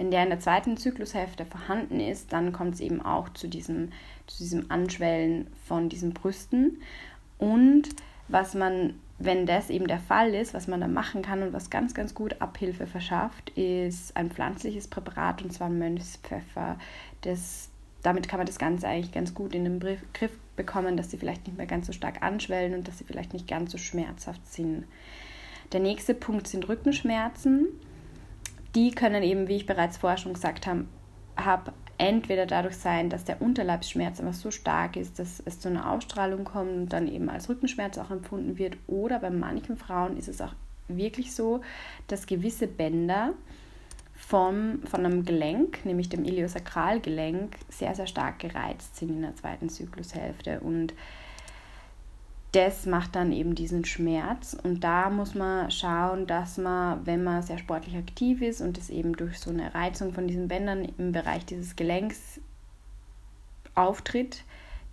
wenn 0.02 0.10
der 0.10 0.24
in 0.24 0.30
der 0.30 0.40
zweiten 0.40 0.78
Zyklushälfte 0.78 1.46
vorhanden 1.46 2.00
ist, 2.00 2.34
dann 2.34 2.52
kommt 2.52 2.74
es 2.74 2.80
eben 2.80 3.04
auch 3.06 3.30
zu 3.30 3.48
diesem 3.48 3.90
zu 4.26 4.40
diesem 4.40 4.72
Anschwellen 4.72 5.46
von 5.68 5.90
diesen 5.90 6.16
Brüsten. 6.16 6.82
Und 7.38 7.90
was 8.28 8.56
man, 8.56 8.96
wenn 9.20 9.46
das 9.46 9.70
eben 9.70 9.86
der 9.86 10.00
Fall 10.00 10.34
ist, 10.34 10.56
was 10.56 10.68
man 10.68 10.82
da 10.82 10.88
machen 10.88 11.22
kann 11.22 11.44
und 11.44 11.54
was 11.54 11.70
ganz, 11.70 11.94
ganz 11.94 12.16
gut 12.16 12.42
Abhilfe 12.42 12.88
verschafft, 12.88 13.52
ist 13.52 14.18
ein 14.18 14.32
pflanzliches 14.32 14.88
Präparat 14.88 15.44
und 15.44 15.54
zwar 15.54 15.70
Mönchspfeffer. 15.70 16.80
Das, 17.22 17.70
damit 18.02 18.28
kann 18.28 18.40
man 18.40 18.48
das 18.48 18.58
Ganze 18.58 18.88
eigentlich 18.88 19.12
ganz 19.12 19.36
gut 19.36 19.54
in 19.54 19.66
den 19.66 19.80
Griff 19.80 20.32
bekommen, 20.56 20.98
dass 20.98 21.12
sie 21.12 21.18
vielleicht 21.18 21.46
nicht 21.46 21.58
mehr 21.58 21.68
ganz 21.68 21.86
so 21.86 21.94
stark 21.94 22.24
anschwellen 22.24 22.74
und 22.74 22.88
dass 22.88 22.98
sie 22.98 23.04
vielleicht 23.04 23.34
nicht 23.34 23.48
ganz 23.48 23.72
so 23.72 23.78
schmerzhaft 23.78 24.52
sind. 24.52 24.86
Der 25.74 25.80
nächste 25.80 26.16
Punkt 26.16 26.48
sind 26.48 26.68
Rückenschmerzen. 26.68 27.68
Die 28.76 28.92
können 28.92 29.24
eben, 29.24 29.48
wie 29.48 29.58
ich 29.58 29.66
bereits 29.66 29.98
vorher 29.98 30.18
schon 30.18 30.34
gesagt 30.34 30.68
habe, 30.68 31.74
entweder 31.98 32.46
dadurch 32.46 32.78
sein, 32.78 33.10
dass 33.10 33.26
der 33.26 33.42
Unterleibsschmerz 33.42 34.20
einfach 34.20 34.34
so 34.34 34.50
stark 34.50 34.96
ist, 34.96 35.20
dass 35.20 35.42
es 35.46 35.60
zu 35.60 35.70
einer 35.70 35.92
Ausstrahlung 35.92 36.46
kommt 36.46 36.72
und 36.72 36.90
dann 36.90 37.08
eben 37.08 37.30
als 37.30 37.50
Rückenschmerz 37.50 37.98
auch 37.98 38.12
empfunden 38.12 38.58
wird. 38.58 38.78
Oder 38.88 39.20
bei 39.20 39.30
manchen 39.30 39.78
Frauen 39.78 40.18
ist 40.18 40.28
es 40.28 40.42
auch 40.42 40.54
wirklich 40.88 41.34
so, 41.34 41.62
dass 42.08 42.26
gewisse 42.26 42.68
Bänder 42.68 43.34
vom, 44.16 44.82
von 44.86 45.06
einem 45.06 45.26
Gelenk, 45.26 45.86
nämlich 45.86 46.10
dem 46.10 46.24
Iliosakralgelenk, 46.24 47.56
sehr, 47.70 47.94
sehr 47.96 48.08
stark 48.08 48.40
gereizt 48.40 48.96
sind 48.96 49.10
in 49.10 49.22
der 49.22 49.36
zweiten 49.36 49.70
Zyklushälfte. 49.70 50.60
Und 50.62 50.94
das 52.52 52.86
macht 52.86 53.16
dann 53.16 53.32
eben 53.32 53.56
diesen 53.56 53.86
Schmerz. 53.86 54.58
Und 54.62 54.84
da 54.84 55.10
muss 55.10 55.36
man 55.36 55.72
schauen, 55.72 56.28
dass 56.28 56.58
man, 56.58 57.06
wenn 57.06 57.24
man 57.24 57.42
sehr 57.44 57.58
sportlich 57.58 57.96
aktiv 57.96 58.42
ist 58.42 58.62
und 58.62 58.78
es 58.78 58.90
eben 58.90 59.16
durch 59.16 59.40
so 59.40 59.52
eine 59.52 59.74
Reizung 59.74 60.14
von 60.14 60.28
diesen 60.28 60.48
Bändern 60.48 60.86
im 60.98 61.14
Bereich 61.14 61.46
dieses 61.46 61.76
Gelenks 61.76 62.42
auftritt, 63.74 64.44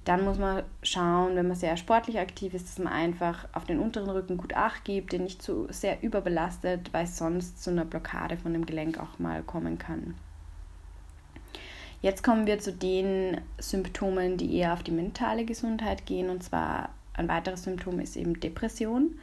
dann 0.04 0.24
muss 0.24 0.38
man 0.38 0.62
schauen, 0.82 1.36
wenn 1.36 1.48
man 1.48 1.56
sehr 1.56 1.76
sportlich 1.76 2.18
aktiv 2.18 2.54
ist, 2.54 2.68
dass 2.68 2.78
man 2.78 2.92
einfach 2.92 3.46
auf 3.52 3.64
den 3.64 3.78
unteren 3.78 4.08
Rücken 4.08 4.38
gut 4.38 4.54
Acht 4.54 4.84
gibt, 4.84 5.12
den 5.12 5.24
nicht 5.24 5.42
zu 5.42 5.66
sehr 5.70 6.02
überbelastet, 6.02 6.92
weil 6.92 7.04
es 7.04 7.18
sonst 7.18 7.62
zu 7.62 7.70
einer 7.70 7.84
Blockade 7.84 8.36
von 8.38 8.52
dem 8.52 8.64
Gelenk 8.64 8.98
auch 8.98 9.18
mal 9.18 9.42
kommen 9.42 9.78
kann. 9.78 10.14
Jetzt 12.00 12.22
kommen 12.22 12.46
wir 12.46 12.60
zu 12.60 12.72
den 12.72 13.40
Symptomen, 13.58 14.36
die 14.36 14.56
eher 14.56 14.72
auf 14.72 14.84
die 14.84 14.92
mentale 14.92 15.44
Gesundheit 15.44 16.06
gehen, 16.06 16.30
und 16.30 16.44
zwar 16.44 16.90
ein 17.18 17.28
weiteres 17.28 17.64
Symptom 17.64 18.00
ist 18.00 18.16
eben 18.16 18.38
Depression. 18.40 19.18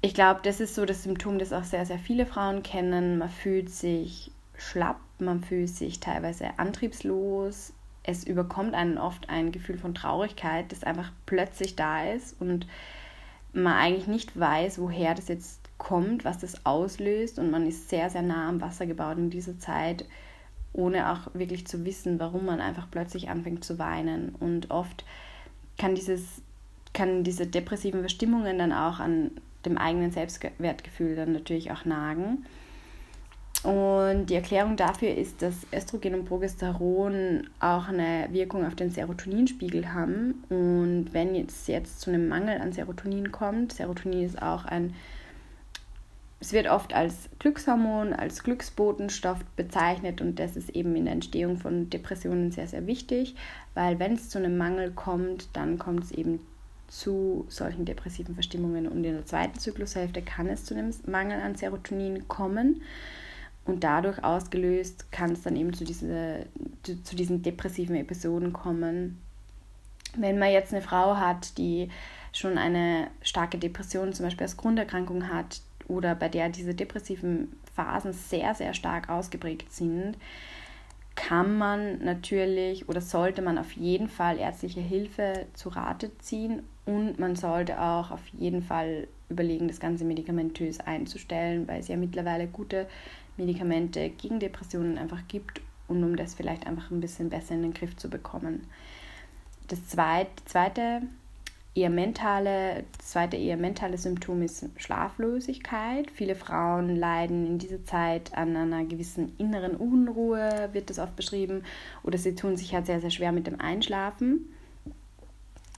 Ich 0.00 0.14
glaube, 0.14 0.40
das 0.42 0.60
ist 0.60 0.74
so 0.74 0.84
das 0.84 1.02
Symptom, 1.02 1.38
das 1.38 1.52
auch 1.52 1.64
sehr, 1.64 1.86
sehr 1.86 1.98
viele 1.98 2.26
Frauen 2.26 2.62
kennen. 2.62 3.18
Man 3.18 3.30
fühlt 3.30 3.70
sich 3.70 4.30
schlapp, 4.56 5.00
man 5.18 5.42
fühlt 5.42 5.70
sich 5.70 6.00
teilweise 6.00 6.58
antriebslos. 6.58 7.72
Es 8.02 8.24
überkommt 8.24 8.74
einen 8.74 8.98
oft 8.98 9.30
ein 9.30 9.50
Gefühl 9.50 9.78
von 9.78 9.94
Traurigkeit, 9.94 10.70
das 10.72 10.84
einfach 10.84 11.10
plötzlich 11.24 11.74
da 11.74 12.04
ist 12.04 12.38
und 12.38 12.66
man 13.54 13.72
eigentlich 13.72 14.06
nicht 14.06 14.38
weiß, 14.38 14.78
woher 14.78 15.14
das 15.14 15.28
jetzt 15.28 15.60
kommt, 15.78 16.24
was 16.24 16.38
das 16.38 16.66
auslöst. 16.66 17.38
Und 17.38 17.50
man 17.50 17.66
ist 17.66 17.88
sehr, 17.88 18.10
sehr 18.10 18.22
nah 18.22 18.48
am 18.48 18.60
Wasser 18.60 18.86
gebaut 18.86 19.16
in 19.16 19.30
dieser 19.30 19.58
Zeit, 19.58 20.04
ohne 20.72 21.12
auch 21.12 21.34
wirklich 21.34 21.66
zu 21.66 21.84
wissen, 21.84 22.18
warum 22.18 22.44
man 22.44 22.60
einfach 22.60 22.90
plötzlich 22.90 23.30
anfängt 23.30 23.64
zu 23.64 23.78
weinen. 23.78 24.34
Und 24.34 24.70
oft 24.70 25.04
kann 25.78 25.94
dieses 25.94 26.42
kann 26.94 27.24
diese 27.24 27.46
depressiven 27.46 28.00
Verstimmungen 28.00 28.58
dann 28.58 28.72
auch 28.72 29.00
an 29.00 29.32
dem 29.66 29.76
eigenen 29.76 30.10
Selbstwertgefühl 30.10 31.16
dann 31.16 31.32
natürlich 31.32 31.70
auch 31.70 31.84
nagen. 31.84 32.46
Und 33.64 34.26
die 34.26 34.34
Erklärung 34.34 34.76
dafür 34.76 35.14
ist, 35.14 35.40
dass 35.40 35.66
Östrogen 35.72 36.14
und 36.14 36.26
Progesteron 36.26 37.48
auch 37.60 37.88
eine 37.88 38.28
Wirkung 38.30 38.66
auf 38.66 38.74
den 38.74 38.90
Serotoninspiegel 38.90 39.94
haben. 39.94 40.44
Und 40.50 41.08
wenn 41.12 41.34
jetzt, 41.34 41.66
jetzt 41.68 42.02
zu 42.02 42.10
einem 42.10 42.28
Mangel 42.28 42.60
an 42.60 42.72
Serotonin 42.72 43.32
kommt, 43.32 43.72
Serotonin 43.72 44.22
ist 44.22 44.42
auch 44.42 44.66
ein, 44.66 44.94
es 46.40 46.52
wird 46.52 46.68
oft 46.68 46.92
als 46.92 47.30
Glückshormon, 47.38 48.12
als 48.12 48.42
Glücksbotenstoff 48.42 49.38
bezeichnet 49.56 50.20
und 50.20 50.38
das 50.38 50.56
ist 50.56 50.68
eben 50.68 50.94
in 50.94 51.06
der 51.06 51.14
Entstehung 51.14 51.56
von 51.56 51.88
Depressionen 51.88 52.50
sehr, 52.50 52.66
sehr 52.66 52.86
wichtig, 52.86 53.34
weil 53.72 53.98
wenn 53.98 54.12
es 54.12 54.28
zu 54.28 54.36
einem 54.36 54.58
Mangel 54.58 54.90
kommt, 54.90 55.48
dann 55.54 55.78
kommt 55.78 56.04
es 56.04 56.12
eben 56.12 56.40
zu 56.94 57.44
solchen 57.48 57.84
depressiven 57.84 58.34
Verstimmungen 58.34 58.86
und 58.86 59.02
in 59.02 59.14
der 59.14 59.26
zweiten 59.26 59.58
Zyklushälfte 59.58 60.22
kann 60.22 60.46
es 60.46 60.64
zu 60.64 60.74
einem 60.74 60.94
Mangel 61.06 61.40
an 61.40 61.56
Serotonin 61.56 62.28
kommen. 62.28 62.82
Und 63.64 63.82
dadurch 63.82 64.22
ausgelöst 64.22 65.10
kann 65.10 65.32
es 65.32 65.42
dann 65.42 65.56
eben 65.56 65.72
zu, 65.74 65.84
diese, 65.84 66.46
zu, 66.84 67.02
zu 67.02 67.16
diesen 67.16 67.42
depressiven 67.42 67.96
Episoden 67.96 68.52
kommen. 68.52 69.20
Wenn 70.16 70.38
man 70.38 70.52
jetzt 70.52 70.72
eine 70.72 70.82
Frau 70.82 71.16
hat, 71.16 71.58
die 71.58 71.88
schon 72.32 72.58
eine 72.58 73.08
starke 73.22 73.58
Depression 73.58 74.12
zum 74.12 74.26
Beispiel 74.26 74.44
als 74.44 74.56
Grunderkrankung 74.56 75.28
hat 75.30 75.62
oder 75.88 76.14
bei 76.14 76.28
der 76.28 76.48
diese 76.48 76.74
depressiven 76.74 77.56
Phasen 77.74 78.12
sehr, 78.12 78.54
sehr 78.54 78.72
stark 78.72 79.08
ausgeprägt 79.08 79.72
sind, 79.72 80.16
kann 81.16 81.56
man 81.58 82.04
natürlich 82.04 82.88
oder 82.88 83.00
sollte 83.00 83.42
man 83.42 83.58
auf 83.58 83.72
jeden 83.72 84.08
Fall 84.08 84.38
ärztliche 84.38 84.80
Hilfe 84.80 85.46
zu 85.54 85.70
Rate 85.70 86.16
ziehen 86.18 86.62
und 86.86 87.18
man 87.18 87.36
sollte 87.36 87.80
auch 87.80 88.10
auf 88.10 88.26
jeden 88.28 88.62
Fall 88.62 89.08
überlegen, 89.28 89.68
das 89.68 89.80
Ganze 89.80 90.04
medikamentös 90.04 90.80
einzustellen, 90.80 91.66
weil 91.66 91.80
es 91.80 91.88
ja 91.88 91.96
mittlerweile 91.96 92.46
gute 92.46 92.86
Medikamente 93.36 94.10
gegen 94.10 94.38
Depressionen 94.38 94.98
einfach 94.98 95.26
gibt 95.28 95.60
und 95.88 96.04
um 96.04 96.16
das 96.16 96.34
vielleicht 96.34 96.66
einfach 96.66 96.90
ein 96.90 97.00
bisschen 97.00 97.30
besser 97.30 97.54
in 97.54 97.62
den 97.62 97.74
Griff 97.74 97.96
zu 97.96 98.08
bekommen. 98.08 98.66
Das 99.68 99.86
zweite, 99.88 100.30
zweite 100.44 101.02
eher 101.74 101.90
mentale, 101.90 102.84
das 102.98 103.10
zweite 103.10 103.36
eher 103.36 103.56
mentale 103.56 103.98
Symptom 103.98 104.42
ist 104.42 104.68
Schlaflosigkeit. 104.76 106.10
Viele 106.10 106.34
Frauen 106.36 106.94
leiden 106.94 107.46
in 107.46 107.58
dieser 107.58 107.82
Zeit 107.84 108.36
an 108.36 108.56
einer 108.56 108.84
gewissen 108.84 109.34
inneren 109.38 109.74
Unruhe, 109.74 110.68
wird 110.72 110.90
das 110.90 110.98
oft 110.98 111.16
beschrieben, 111.16 111.64
oder 112.02 112.18
sie 112.18 112.34
tun 112.34 112.56
sich 112.56 112.74
halt 112.74 112.86
sehr, 112.86 113.00
sehr 113.00 113.10
schwer 113.10 113.32
mit 113.32 113.46
dem 113.46 113.60
Einschlafen. 113.60 114.52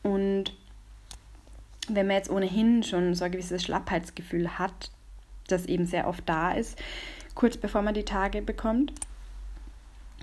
Und 0.03 0.53
wenn 1.89 2.07
man 2.07 2.17
jetzt 2.17 2.31
ohnehin 2.31 2.83
schon 2.83 3.15
so 3.15 3.25
ein 3.25 3.33
gewisses 3.33 3.63
Schlappheitsgefühl 3.63 4.59
hat, 4.59 4.91
das 5.49 5.67
eben 5.67 5.87
sehr 5.87 6.09
oft 6.09 6.29
da 6.29 6.53
ist, 6.53 6.79
kurz 7.35 7.57
bevor 7.57 7.83
man 7.83 7.95
die 7.95 8.05
Tage 8.05 8.43
bekommt, 8.43 8.93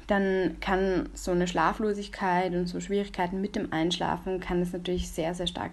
dann 0.08 0.58
kann 0.60 1.10
so 1.14 1.32
eine 1.32 1.48
Schlaflosigkeit 1.48 2.54
und 2.54 2.68
so 2.68 2.80
Schwierigkeiten 2.80 3.40
mit 3.40 3.56
dem 3.56 3.72
Einschlafen, 3.72 4.40
kann 4.40 4.62
es 4.62 4.74
natürlich 4.74 5.10
sehr, 5.10 5.34
sehr 5.34 5.48
stark 5.48 5.72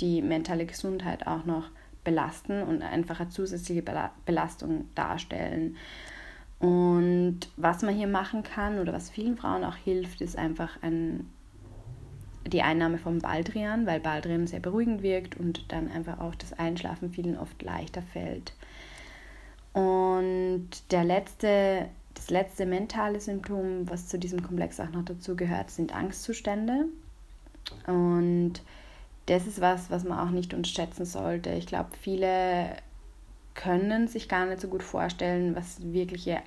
die 0.00 0.22
mentale 0.22 0.66
Gesundheit 0.66 1.26
auch 1.26 1.44
noch 1.44 1.70
belasten 2.04 2.62
und 2.62 2.82
einfach 2.82 3.20
eine 3.20 3.30
zusätzliche 3.30 3.82
Belastung 4.24 4.88
darstellen. 4.94 5.76
Und 6.58 7.40
was 7.56 7.82
man 7.82 7.94
hier 7.94 8.06
machen 8.06 8.42
kann 8.42 8.78
oder 8.78 8.92
was 8.92 9.10
vielen 9.10 9.36
Frauen 9.36 9.64
auch 9.64 9.76
hilft, 9.76 10.20
ist 10.20 10.38
einfach 10.38 10.82
ein, 10.82 11.28
die 12.48 12.62
Einnahme 12.62 12.98
von 12.98 13.20
Baldrian, 13.20 13.86
weil 13.86 14.00
Baldrian 14.00 14.46
sehr 14.46 14.60
beruhigend 14.60 15.02
wirkt 15.02 15.36
und 15.36 15.72
dann 15.72 15.90
einfach 15.90 16.20
auch 16.20 16.34
das 16.34 16.52
Einschlafen 16.52 17.10
vielen 17.10 17.36
oft 17.36 17.60
leichter 17.62 18.02
fällt. 18.02 18.52
Und 19.72 20.68
der 20.90 21.04
letzte, 21.04 21.88
das 22.14 22.30
letzte 22.30 22.66
mentale 22.66 23.20
Symptom, 23.20 23.88
was 23.90 24.08
zu 24.08 24.18
diesem 24.18 24.42
Komplex 24.42 24.80
auch 24.80 24.90
noch 24.90 25.04
dazu 25.04 25.36
gehört, 25.36 25.70
sind 25.70 25.94
Angstzustände. 25.94 26.86
Und 27.86 28.54
das 29.26 29.46
ist 29.46 29.60
was, 29.60 29.90
was 29.90 30.04
man 30.04 30.18
auch 30.18 30.30
nicht 30.30 30.54
unterschätzen 30.54 31.04
sollte. 31.04 31.50
Ich 31.50 31.66
glaube, 31.66 31.90
viele 32.00 32.76
können 33.54 34.06
sich 34.06 34.28
gar 34.28 34.46
nicht 34.46 34.60
so 34.60 34.68
gut 34.68 34.82
vorstellen, 34.82 35.56
was 35.56 35.92
wirkliche 35.92 36.38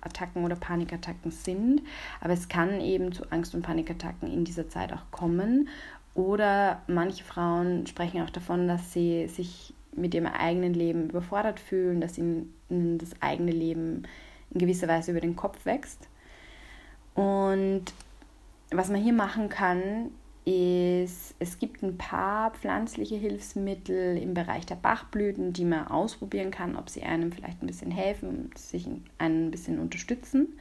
Angstattacken 0.00 0.44
oder 0.44 0.56
Panikattacken 0.56 1.30
sind. 1.30 1.82
Aber 2.20 2.32
es 2.32 2.48
kann 2.48 2.80
eben 2.80 3.12
zu 3.12 3.30
Angst- 3.30 3.54
und 3.54 3.62
Panikattacken 3.62 4.32
in 4.32 4.44
dieser 4.44 4.68
Zeit 4.68 4.92
auch 4.92 5.10
kommen. 5.10 5.68
Oder 6.14 6.82
manche 6.86 7.24
Frauen 7.24 7.86
sprechen 7.86 8.22
auch 8.22 8.30
davon, 8.30 8.66
dass 8.66 8.92
sie 8.92 9.28
sich 9.28 9.74
mit 9.92 10.14
ihrem 10.14 10.26
eigenen 10.26 10.74
Leben 10.74 11.10
überfordert 11.10 11.60
fühlen, 11.60 12.00
dass 12.00 12.18
ihnen 12.18 12.52
das 12.98 13.10
eigene 13.20 13.52
Leben 13.52 14.04
in 14.50 14.60
gewisser 14.60 14.88
Weise 14.88 15.12
über 15.12 15.20
den 15.20 15.36
Kopf 15.36 15.64
wächst. 15.64 16.08
Und 17.14 17.84
was 18.70 18.88
man 18.88 19.02
hier 19.02 19.12
machen 19.12 19.48
kann, 19.48 20.10
ist, 20.50 21.34
es 21.38 21.58
gibt 21.58 21.82
ein 21.82 21.96
paar 21.96 22.50
pflanzliche 22.50 23.14
Hilfsmittel 23.14 24.16
im 24.16 24.34
Bereich 24.34 24.66
der 24.66 24.74
Bachblüten, 24.74 25.52
die 25.52 25.64
man 25.64 25.86
ausprobieren 25.86 26.50
kann, 26.50 26.76
ob 26.76 26.90
sie 26.90 27.02
einem 27.02 27.30
vielleicht 27.30 27.62
ein 27.62 27.66
bisschen 27.66 27.92
helfen 27.92 28.50
sich 28.56 28.88
ein 29.18 29.50
bisschen 29.50 29.78
unterstützen. 29.78 30.58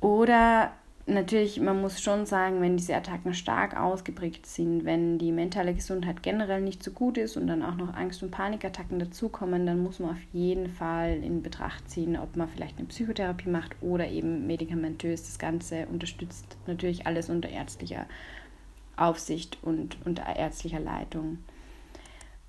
Oder 0.00 0.72
natürlich, 1.06 1.60
man 1.60 1.80
muss 1.80 2.00
schon 2.00 2.26
sagen, 2.26 2.60
wenn 2.60 2.76
diese 2.76 2.94
Attacken 2.94 3.32
stark 3.32 3.78
ausgeprägt 3.78 4.46
sind, 4.46 4.84
wenn 4.84 5.18
die 5.18 5.32
mentale 5.32 5.74
Gesundheit 5.74 6.22
generell 6.22 6.60
nicht 6.60 6.82
so 6.82 6.90
gut 6.90 7.16
ist 7.16 7.36
und 7.36 7.46
dann 7.46 7.62
auch 7.62 7.76
noch 7.76 7.94
Angst- 7.94 8.22
und 8.22 8.30
Panikattacken 8.30 8.98
dazukommen, 8.98 9.66
dann 9.66 9.82
muss 9.82 10.00
man 10.00 10.10
auf 10.10 10.22
jeden 10.32 10.68
Fall 10.68 11.22
in 11.22 11.42
Betracht 11.42 11.88
ziehen, 11.88 12.16
ob 12.16 12.36
man 12.36 12.48
vielleicht 12.48 12.78
eine 12.78 12.88
Psychotherapie 12.88 13.48
macht 13.48 13.76
oder 13.80 14.08
eben 14.08 14.46
medikamentös 14.46 15.22
das 15.24 15.38
Ganze 15.38 15.86
unterstützt. 15.86 16.56
Natürlich 16.66 17.06
alles 17.06 17.30
unter 17.30 17.48
ärztlicher 17.48 18.06
Aufsicht 18.96 19.58
und 19.62 19.98
unter 20.04 20.24
ärztlicher 20.36 20.80
Leitung. 20.80 21.38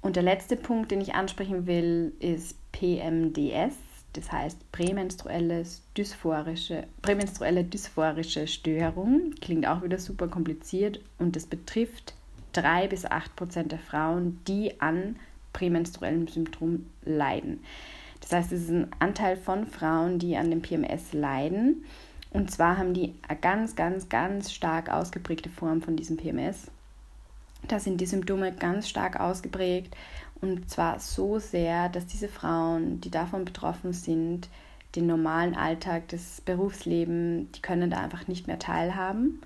Und 0.01 0.15
der 0.15 0.23
letzte 0.23 0.55
Punkt, 0.55 0.91
den 0.91 1.01
ich 1.01 1.15
ansprechen 1.15 1.67
will, 1.67 2.13
ist 2.19 2.57
PMDS 2.71 3.75
das 4.17 4.31
heißt 4.31 4.71
prämenstruelles 4.71 5.83
dysphorische, 5.95 6.85
prämenstruelle 7.01 7.63
dysphorische 7.63 8.47
Störung. 8.47 9.31
Klingt 9.41 9.67
auch 9.67 9.83
wieder 9.83 9.99
super 9.99 10.27
kompliziert 10.27 10.99
und 11.19 11.35
das 11.35 11.45
betrifft 11.45 12.15
3 12.53 12.87
bis 12.87 13.05
8 13.05 13.35
Prozent 13.35 13.71
der 13.71 13.79
Frauen, 13.79 14.39
die 14.47 14.81
an 14.81 15.17
prämenstruellem 15.53 16.27
Symptom 16.27 16.85
leiden. 17.05 17.59
Das 18.21 18.31
heißt, 18.31 18.51
es 18.51 18.63
ist 18.63 18.71
ein 18.71 18.91
Anteil 18.99 19.37
von 19.37 19.67
Frauen, 19.67 20.19
die 20.19 20.35
an 20.35 20.49
dem 20.49 20.61
PMS 20.61 21.13
leiden. 21.13 21.85
Und 22.31 22.51
zwar 22.51 22.77
haben 22.77 22.93
die 22.93 23.13
eine 23.27 23.39
ganz, 23.39 23.75
ganz, 23.75 24.09
ganz 24.09 24.51
stark 24.51 24.89
ausgeprägte 24.89 25.49
Form 25.49 25.81
von 25.81 25.95
diesem 25.95 26.17
PMS. 26.17 26.71
Da 27.67 27.79
sind 27.79 28.01
die 28.01 28.05
Symptome 28.05 28.53
ganz 28.53 28.89
stark 28.89 29.19
ausgeprägt 29.19 29.95
und 30.41 30.69
zwar 30.69 30.99
so 30.99 31.39
sehr, 31.39 31.89
dass 31.89 32.05
diese 32.05 32.27
Frauen, 32.27 33.01
die 33.01 33.11
davon 33.11 33.45
betroffen 33.45 33.93
sind, 33.93 34.49
den 34.95 35.07
normalen 35.07 35.55
Alltag, 35.55 36.07
das 36.09 36.41
Berufsleben, 36.41 37.51
die 37.53 37.61
können 37.61 37.89
da 37.89 37.97
einfach 37.97 38.27
nicht 38.27 38.47
mehr 38.47 38.59
teilhaben 38.59 39.41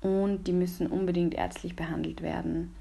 und 0.00 0.46
die 0.46 0.52
müssen 0.52 0.86
unbedingt 0.86 1.34
ärztlich 1.34 1.76
behandelt 1.76 2.22
werden. 2.22 2.74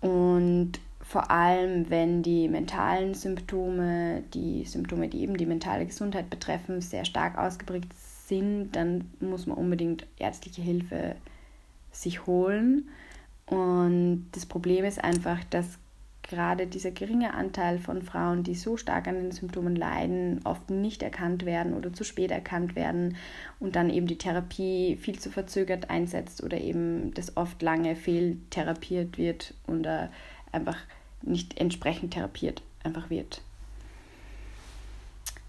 Und 0.00 0.72
vor 1.00 1.30
allem, 1.30 1.90
wenn 1.90 2.22
die 2.22 2.48
mentalen 2.48 3.14
Symptome, 3.14 4.22
die 4.32 4.64
Symptome, 4.64 5.08
die 5.08 5.22
eben 5.22 5.36
die 5.36 5.46
mentale 5.46 5.86
Gesundheit 5.86 6.30
betreffen, 6.30 6.80
sehr 6.80 7.04
stark 7.04 7.36
ausgeprägt 7.36 7.92
sind, 8.26 8.72
dann 8.72 9.10
muss 9.18 9.46
man 9.46 9.58
unbedingt 9.58 10.06
ärztliche 10.18 10.62
Hilfe 10.62 11.16
sich 11.90 12.26
holen. 12.26 12.88
Und 13.46 14.26
das 14.32 14.46
Problem 14.46 14.84
ist 14.84 15.02
einfach, 15.02 15.42
dass 15.50 15.78
gerade 16.30 16.66
dieser 16.66 16.92
geringe 16.92 17.34
Anteil 17.34 17.78
von 17.78 18.02
Frauen, 18.02 18.44
die 18.44 18.54
so 18.54 18.76
stark 18.76 19.08
an 19.08 19.16
den 19.16 19.32
Symptomen 19.32 19.76
leiden, 19.76 20.40
oft 20.44 20.70
nicht 20.70 21.02
erkannt 21.02 21.44
werden 21.44 21.74
oder 21.74 21.92
zu 21.92 22.04
spät 22.04 22.30
erkannt 22.30 22.76
werden 22.76 23.16
und 23.58 23.76
dann 23.76 23.90
eben 23.90 24.06
die 24.06 24.16
Therapie 24.16 24.96
viel 24.96 25.18
zu 25.18 25.30
verzögert 25.30 25.90
einsetzt 25.90 26.42
oder 26.42 26.58
eben 26.58 27.12
das 27.14 27.36
oft 27.36 27.60
lange 27.60 27.96
fehltherapiert 27.96 29.18
wird 29.18 29.54
oder 29.66 30.10
einfach 30.52 30.78
nicht 31.22 31.60
entsprechend 31.60 32.14
therapiert 32.14 32.62
einfach 32.84 33.10
wird. 33.10 33.42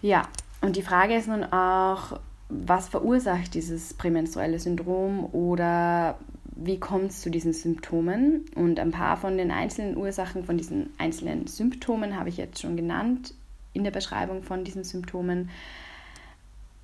Ja, 0.02 0.28
und 0.62 0.76
die 0.76 0.82
Frage 0.82 1.16
ist 1.16 1.28
nun 1.28 1.44
auch, 1.44 2.20
was 2.50 2.90
verursacht 2.90 3.54
dieses 3.54 3.94
prämenstruelle 3.94 4.60
Syndrom 4.60 5.26
oder 5.32 6.18
wie 6.56 6.80
kommt 6.80 7.12
es 7.12 7.22
zu 7.22 7.30
diesen 7.30 7.54
Symptomen? 7.54 8.46
Und 8.56 8.80
ein 8.80 8.92
paar 8.92 9.18
von 9.18 9.38
den 9.38 9.52
einzelnen 9.52 9.98
Ursachen, 9.98 10.44
von 10.44 10.58
diesen 10.58 10.92
einzelnen 10.98 11.48
Symptomen 11.48 12.18
habe 12.18 12.30
ich 12.30 12.38
jetzt 12.38 12.62
schon 12.62 12.76
genannt 12.76 13.34
in 13.74 13.84
der 13.84 13.92
Beschreibung 13.92 14.44
von 14.44 14.64
diesen 14.64 14.84
Symptomen. 14.84 15.50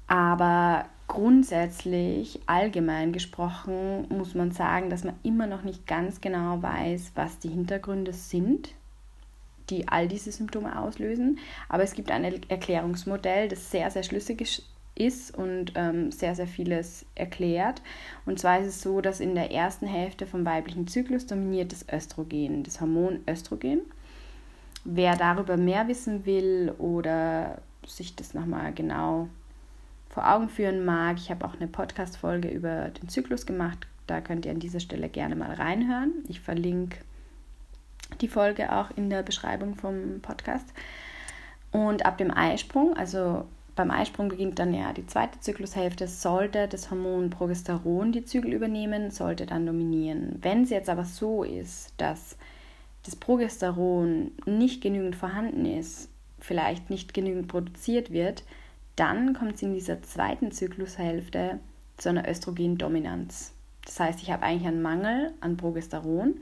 Aber 0.07 0.85
grundsätzlich, 1.07 2.39
allgemein 2.45 3.11
gesprochen, 3.11 4.07
muss 4.09 4.35
man 4.35 4.51
sagen, 4.51 4.89
dass 4.89 5.03
man 5.03 5.15
immer 5.23 5.47
noch 5.47 5.63
nicht 5.63 5.85
ganz 5.85 6.21
genau 6.21 6.61
weiß, 6.61 7.11
was 7.15 7.39
die 7.39 7.49
Hintergründe 7.49 8.13
sind. 8.13 8.73
die 9.69 9.87
all 9.87 10.07
diese 10.07 10.31
Symptome 10.31 10.79
auslösen. 10.79 11.39
Aber 11.69 11.83
es 11.83 11.93
gibt 11.93 12.11
ein 12.11 12.23
Erklärungsmodell, 12.47 13.49
das 13.49 13.71
sehr, 13.71 13.91
sehr 13.91 14.03
schlüssig 14.03 14.63
ist 14.99 15.37
und 15.37 15.73
ähm, 15.75 16.11
sehr, 16.11 16.35
sehr 16.35 16.47
vieles 16.47 17.05
erklärt. 17.15 17.81
Und 18.25 18.39
zwar 18.39 18.59
ist 18.59 18.67
es 18.67 18.81
so, 18.81 19.01
dass 19.01 19.19
in 19.19 19.35
der 19.35 19.51
ersten 19.51 19.87
Hälfte 19.87 20.25
vom 20.25 20.45
weiblichen 20.45 20.87
Zyklus 20.87 21.25
dominiert 21.25 21.71
das 21.71 21.85
Östrogen, 21.91 22.63
das 22.63 22.81
Hormon 22.81 23.19
Östrogen. 23.29 23.81
Wer 24.83 25.15
darüber 25.15 25.57
mehr 25.57 25.87
wissen 25.87 26.25
will 26.25 26.73
oder 26.77 27.61
sich 27.85 28.15
das 28.15 28.33
nochmal 28.33 28.73
genau 28.73 29.27
vor 30.09 30.29
Augen 30.29 30.49
führen 30.49 30.83
mag, 30.83 31.17
ich 31.17 31.29
habe 31.29 31.45
auch 31.45 31.55
eine 31.55 31.67
Podcast-Folge 31.67 32.47
über 32.49 32.89
den 32.89 33.07
Zyklus 33.09 33.45
gemacht. 33.45 33.87
Da 34.07 34.21
könnt 34.21 34.45
ihr 34.45 34.51
an 34.51 34.59
dieser 34.59 34.79
Stelle 34.79 35.09
gerne 35.09 35.35
mal 35.35 35.53
reinhören. 35.53 36.13
Ich 36.27 36.39
verlinke 36.39 36.97
die 38.21 38.27
Folge 38.27 38.71
auch 38.71 38.89
in 38.95 39.09
der 39.09 39.23
Beschreibung 39.23 39.75
vom 39.75 40.21
Podcast. 40.21 40.73
Und 41.71 42.05
ab 42.05 42.17
dem 42.17 42.31
Eisprung, 42.31 42.95
also 42.95 43.45
beim 43.77 43.91
Eisprung 43.91 44.27
beginnt 44.27 44.59
dann 44.59 44.73
ja 44.73 44.91
die 44.91 45.05
zweite 45.05 45.39
Zyklushälfte, 45.39 46.07
sollte 46.07 46.67
das 46.67 46.91
Hormon 46.91 47.29
Progesteron 47.29 48.11
die 48.11 48.25
Zügel 48.25 48.51
übernehmen, 48.51 49.11
sollte 49.11 49.45
dann 49.45 49.65
dominieren. 49.65 50.39
Wenn 50.41 50.63
es 50.63 50.71
jetzt 50.71 50.89
aber 50.89 51.05
so 51.05 51.43
ist, 51.43 51.93
dass 51.97 52.37
das 53.03 53.15
Progesteron 53.15 54.31
nicht 54.45 54.81
genügend 54.81 55.15
vorhanden 55.15 55.65
ist, 55.65 56.09
vielleicht 56.39 56.89
nicht 56.89 57.13
genügend 57.13 57.47
produziert 57.47 58.11
wird, 58.11 58.43
dann 58.95 59.33
kommt 59.33 59.55
es 59.55 59.61
in 59.61 59.73
dieser 59.73 60.01
zweiten 60.01 60.51
Zyklushälfte 60.51 61.59
zu 61.97 62.09
einer 62.09 62.27
Östrogendominanz. 62.27 63.53
Das 63.85 63.99
heißt, 63.99 64.21
ich 64.23 64.31
habe 64.31 64.43
eigentlich 64.43 64.67
einen 64.67 64.81
Mangel 64.81 65.33
an 65.39 65.55
Progesteron 65.55 66.41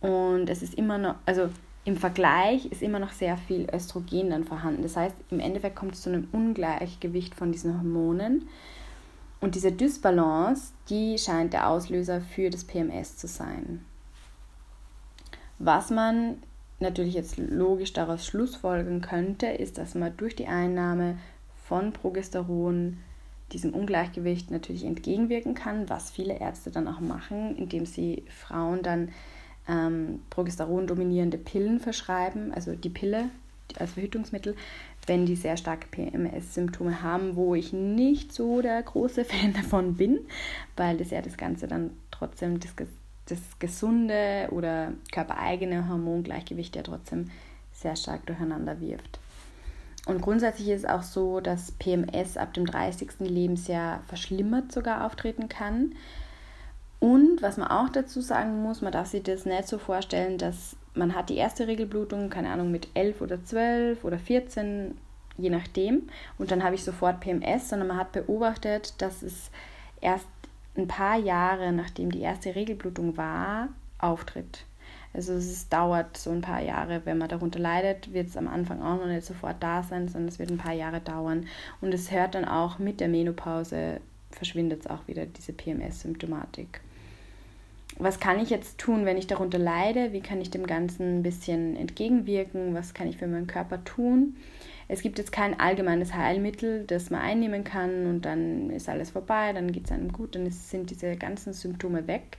und 0.00 0.50
es 0.50 0.62
ist 0.62 0.74
immer 0.74 0.98
noch, 0.98 1.16
also 1.24 1.48
im 1.86 1.96
Vergleich 1.96 2.66
ist 2.66 2.82
immer 2.82 2.98
noch 2.98 3.12
sehr 3.12 3.36
viel 3.36 3.68
Östrogen 3.72 4.30
dann 4.30 4.42
vorhanden. 4.42 4.82
Das 4.82 4.96
heißt, 4.96 5.14
im 5.30 5.38
Endeffekt 5.38 5.76
kommt 5.76 5.94
es 5.94 6.02
zu 6.02 6.10
einem 6.10 6.26
Ungleichgewicht 6.32 7.36
von 7.36 7.52
diesen 7.52 7.78
Hormonen. 7.78 8.48
Und 9.40 9.54
diese 9.54 9.70
Dysbalance, 9.70 10.72
die 10.90 11.16
scheint 11.16 11.52
der 11.52 11.70
Auslöser 11.70 12.20
für 12.20 12.50
das 12.50 12.64
PMS 12.64 13.16
zu 13.16 13.28
sein. 13.28 13.84
Was 15.60 15.90
man 15.90 16.38
natürlich 16.80 17.14
jetzt 17.14 17.38
logisch 17.38 17.92
daraus 17.92 18.26
schlussfolgern 18.26 19.00
könnte, 19.00 19.46
ist, 19.46 19.78
dass 19.78 19.94
man 19.94 20.16
durch 20.16 20.34
die 20.34 20.48
Einnahme 20.48 21.18
von 21.68 21.92
Progesteron 21.92 22.98
diesem 23.52 23.72
Ungleichgewicht 23.72 24.50
natürlich 24.50 24.84
entgegenwirken 24.84 25.54
kann, 25.54 25.88
was 25.88 26.10
viele 26.10 26.40
Ärzte 26.40 26.72
dann 26.72 26.88
auch 26.88 26.98
machen, 26.98 27.56
indem 27.56 27.86
sie 27.86 28.24
Frauen 28.28 28.82
dann 28.82 29.10
ähm, 29.68 30.20
Progesteron 30.30 30.86
dominierende 30.86 31.38
Pillen 31.38 31.80
verschreiben, 31.80 32.52
also 32.52 32.74
die 32.74 32.90
Pille 32.90 33.30
als 33.78 33.92
Verhütungsmittel, 33.92 34.54
wenn 35.06 35.26
die 35.26 35.36
sehr 35.36 35.56
starke 35.56 35.88
PMS-Symptome 35.88 37.02
haben, 37.02 37.36
wo 37.36 37.54
ich 37.54 37.72
nicht 37.72 38.32
so 38.32 38.62
der 38.62 38.82
große 38.82 39.24
Fan 39.26 39.52
davon 39.52 39.94
bin, 39.94 40.20
weil 40.76 40.96
das 40.96 41.10
ja 41.10 41.20
das 41.20 41.36
Ganze 41.36 41.66
dann 41.66 41.90
trotzdem 42.10 42.60
das, 42.60 42.74
das 43.26 43.40
gesunde 43.58 44.48
oder 44.50 44.92
körpereigene 45.12 45.88
Hormongleichgewicht 45.88 46.76
ja 46.76 46.82
trotzdem 46.82 47.30
sehr 47.72 47.96
stark 47.96 48.26
durcheinander 48.26 48.80
wirft. 48.80 49.18
Und 50.06 50.22
grundsätzlich 50.22 50.68
ist 50.68 50.84
es 50.84 50.88
auch 50.88 51.02
so, 51.02 51.40
dass 51.40 51.72
PMS 51.72 52.36
ab 52.36 52.54
dem 52.54 52.64
30. 52.64 53.10
Lebensjahr 53.18 54.02
verschlimmert 54.06 54.70
sogar 54.70 55.04
auftreten 55.04 55.48
kann. 55.48 55.94
Und 56.98 57.42
was 57.42 57.56
man 57.56 57.68
auch 57.68 57.88
dazu 57.90 58.20
sagen 58.20 58.62
muss, 58.62 58.80
man 58.80 58.92
darf 58.92 59.08
sich 59.08 59.22
das 59.22 59.44
nicht 59.44 59.68
so 59.68 59.78
vorstellen, 59.78 60.38
dass 60.38 60.76
man 60.94 61.14
hat 61.14 61.28
die 61.28 61.36
erste 61.36 61.66
Regelblutung, 61.66 62.30
keine 62.30 62.50
Ahnung, 62.50 62.70
mit 62.70 62.88
11 62.94 63.20
oder 63.20 63.44
12 63.44 64.02
oder 64.04 64.18
14, 64.18 64.96
je 65.36 65.50
nachdem. 65.50 66.08
Und 66.38 66.50
dann 66.50 66.64
habe 66.64 66.74
ich 66.74 66.84
sofort 66.84 67.20
PMS, 67.20 67.68
sondern 67.68 67.88
man 67.88 67.98
hat 67.98 68.12
beobachtet, 68.12 68.94
dass 69.02 69.22
es 69.22 69.50
erst 70.00 70.26
ein 70.76 70.88
paar 70.88 71.18
Jahre, 71.18 71.72
nachdem 71.72 72.10
die 72.10 72.20
erste 72.20 72.54
Regelblutung 72.54 73.16
war, 73.16 73.68
auftritt. 73.98 74.64
Also 75.12 75.32
es 75.32 75.68
dauert 75.68 76.16
so 76.16 76.30
ein 76.30 76.42
paar 76.42 76.60
Jahre, 76.60 77.02
wenn 77.04 77.16
man 77.16 77.28
darunter 77.28 77.58
leidet, 77.58 78.12
wird 78.12 78.28
es 78.28 78.36
am 78.36 78.48
Anfang 78.48 78.82
auch 78.82 78.98
noch 78.98 79.06
nicht 79.06 79.26
sofort 79.26 79.56
da 79.60 79.82
sein, 79.82 80.08
sondern 80.08 80.28
es 80.28 80.38
wird 80.38 80.50
ein 80.50 80.58
paar 80.58 80.74
Jahre 80.74 81.00
dauern. 81.00 81.46
Und 81.80 81.94
es 81.94 82.10
hört 82.10 82.34
dann 82.34 82.44
auch 82.44 82.78
mit 82.78 83.00
der 83.00 83.08
Menopause, 83.08 84.00
verschwindet 84.30 84.80
es 84.80 84.86
auch 84.90 85.06
wieder, 85.06 85.24
diese 85.24 85.54
PMS-Symptomatik 85.54 86.80
was 87.98 88.20
kann 88.20 88.40
ich 88.40 88.50
jetzt 88.50 88.78
tun, 88.78 89.06
wenn 89.06 89.16
ich 89.16 89.26
darunter 89.26 89.58
leide? 89.58 90.12
Wie 90.12 90.20
kann 90.20 90.40
ich 90.40 90.50
dem 90.50 90.66
Ganzen 90.66 91.18
ein 91.18 91.22
bisschen 91.22 91.76
entgegenwirken? 91.76 92.74
Was 92.74 92.94
kann 92.94 93.08
ich 93.08 93.16
für 93.16 93.26
meinen 93.26 93.46
Körper 93.46 93.84
tun? 93.84 94.36
Es 94.88 95.02
gibt 95.02 95.18
jetzt 95.18 95.32
kein 95.32 95.58
allgemeines 95.58 96.14
Heilmittel, 96.14 96.84
das 96.86 97.10
man 97.10 97.20
einnehmen 97.20 97.64
kann 97.64 98.06
und 98.06 98.24
dann 98.24 98.70
ist 98.70 98.88
alles 98.88 99.10
vorbei, 99.10 99.52
dann 99.52 99.72
geht 99.72 99.86
es 99.86 99.92
einem 99.92 100.12
gut, 100.12 100.36
dann 100.36 100.48
sind 100.50 100.90
diese 100.90 101.16
ganzen 101.16 101.52
Symptome 101.52 102.06
weg, 102.06 102.38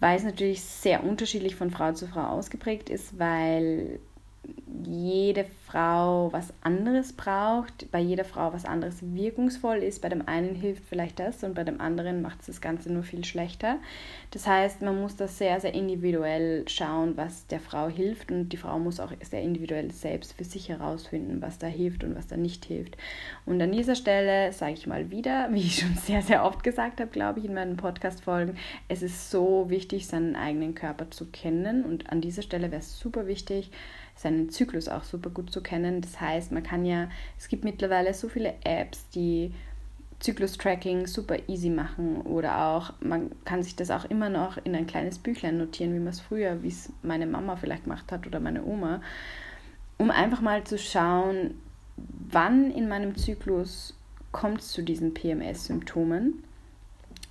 weil 0.00 0.16
es 0.16 0.24
natürlich 0.24 0.62
sehr 0.62 1.04
unterschiedlich 1.04 1.54
von 1.54 1.70
Frau 1.70 1.92
zu 1.92 2.08
Frau 2.08 2.22
ausgeprägt 2.22 2.90
ist, 2.90 3.18
weil 3.20 4.00
jede 4.86 5.44
Frau 5.66 6.32
was 6.32 6.52
anderes 6.62 7.12
braucht, 7.12 7.90
bei 7.90 8.00
jeder 8.00 8.24
Frau 8.24 8.52
was 8.52 8.64
anderes 8.64 8.98
wirkungsvoll 9.02 9.78
ist. 9.78 10.00
Bei 10.00 10.08
dem 10.08 10.26
einen 10.26 10.54
hilft 10.54 10.84
vielleicht 10.84 11.18
das 11.18 11.44
und 11.44 11.54
bei 11.54 11.64
dem 11.64 11.80
anderen 11.80 12.22
macht 12.22 12.40
es 12.40 12.46
das 12.46 12.60
Ganze 12.60 12.92
nur 12.92 13.02
viel 13.02 13.24
schlechter. 13.24 13.78
Das 14.30 14.46
heißt, 14.46 14.82
man 14.82 15.00
muss 15.00 15.16
da 15.16 15.28
sehr, 15.28 15.60
sehr 15.60 15.74
individuell 15.74 16.68
schauen, 16.68 17.16
was 17.16 17.46
der 17.46 17.60
Frau 17.60 17.88
hilft 17.88 18.30
und 18.30 18.48
die 18.50 18.56
Frau 18.56 18.78
muss 18.78 19.00
auch 19.00 19.12
sehr 19.22 19.42
individuell 19.42 19.90
selbst 19.90 20.32
für 20.32 20.44
sich 20.44 20.68
herausfinden, 20.68 21.42
was 21.42 21.58
da 21.58 21.66
hilft 21.66 22.02
und 22.04 22.16
was 22.16 22.26
da 22.26 22.36
nicht 22.36 22.64
hilft. 22.64 22.96
Und 23.46 23.60
an 23.60 23.72
dieser 23.72 23.94
Stelle 23.94 24.52
sage 24.52 24.72
ich 24.72 24.86
mal 24.86 25.10
wieder, 25.10 25.48
wie 25.52 25.60
ich 25.60 25.80
schon 25.80 25.94
sehr, 25.94 26.22
sehr 26.22 26.44
oft 26.44 26.62
gesagt 26.64 27.00
habe, 27.00 27.10
glaube 27.10 27.40
ich, 27.40 27.44
in 27.44 27.54
meinen 27.54 27.76
Podcast-Folgen, 27.76 28.56
es 28.88 29.02
ist 29.02 29.30
so 29.30 29.68
wichtig, 29.68 30.06
seinen 30.06 30.36
eigenen 30.36 30.74
Körper 30.74 31.10
zu 31.10 31.26
kennen 31.26 31.84
und 31.84 32.10
an 32.10 32.20
dieser 32.20 32.42
Stelle 32.42 32.70
wäre 32.70 32.80
es 32.80 32.98
super 32.98 33.26
wichtig, 33.26 33.70
seinen 34.20 34.50
Zyklus 34.50 34.88
auch 34.88 35.04
super 35.04 35.30
gut 35.30 35.50
zu 35.50 35.62
kennen. 35.62 36.02
Das 36.02 36.20
heißt, 36.20 36.52
man 36.52 36.62
kann 36.62 36.84
ja, 36.84 37.08
es 37.38 37.48
gibt 37.48 37.64
mittlerweile 37.64 38.12
so 38.12 38.28
viele 38.28 38.54
Apps, 38.64 39.08
die 39.08 39.54
Zyklus-Tracking 40.18 41.06
super 41.06 41.48
easy 41.48 41.70
machen 41.70 42.20
oder 42.20 42.66
auch, 42.66 42.92
man 43.00 43.30
kann 43.46 43.62
sich 43.62 43.76
das 43.76 43.90
auch 43.90 44.04
immer 44.04 44.28
noch 44.28 44.58
in 44.64 44.74
ein 44.74 44.86
kleines 44.86 45.18
Büchlein 45.18 45.56
notieren, 45.56 45.94
wie 45.94 45.98
man 45.98 46.08
es 46.08 46.20
früher, 46.20 46.62
wie 46.62 46.68
es 46.68 46.92
meine 47.02 47.26
Mama 47.26 47.56
vielleicht 47.56 47.84
gemacht 47.84 48.12
hat 48.12 48.26
oder 48.26 48.40
meine 48.40 48.62
Oma, 48.62 49.00
um 49.96 50.10
einfach 50.10 50.42
mal 50.42 50.64
zu 50.64 50.76
schauen, 50.76 51.54
wann 51.96 52.70
in 52.70 52.88
meinem 52.88 53.16
Zyklus 53.16 53.96
kommt 54.32 54.60
es 54.60 54.72
zu 54.72 54.82
diesen 54.82 55.14
PMS-Symptomen. 55.14 56.44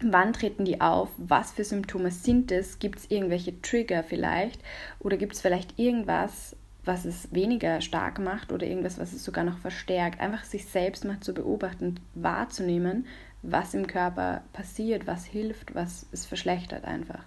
Wann 0.02 0.34
treten 0.34 0.66
die 0.66 0.82
auf? 0.82 1.10
Was 1.18 1.52
für 1.52 1.64
Symptome 1.64 2.10
sind 2.10 2.52
es? 2.52 2.80
Gibt 2.80 3.00
es 3.00 3.12
irgendwelche 3.12 3.62
Trigger 3.62 4.02
vielleicht? 4.02 4.62
Oder 5.00 5.18
gibt 5.18 5.34
es 5.34 5.42
vielleicht 5.42 5.78
irgendwas, 5.78 6.56
was 6.86 7.06
es 7.06 7.34
weniger 7.34 7.82
stark 7.82 8.20
macht 8.20 8.52
oder 8.52 8.66
irgendwas, 8.66 9.00
was 9.00 9.14
es 9.14 9.24
sogar 9.24 9.44
noch 9.44 9.60
verstärkt. 9.60 10.20
Einfach 10.20 10.44
sich 10.44 10.66
selbst 10.66 11.06
mal 11.06 11.20
zu 11.20 11.34
beobachten, 11.34 12.00
wahrzunehmen, 12.16 13.06
was 13.42 13.74
im 13.74 13.88
Körper 13.88 14.42
passiert, 14.54 15.08
was 15.08 15.26
hilft, 15.26 15.76
was 15.76 16.08
es 16.12 16.26
verschlechtert 16.26 16.86
einfach. 16.86 17.24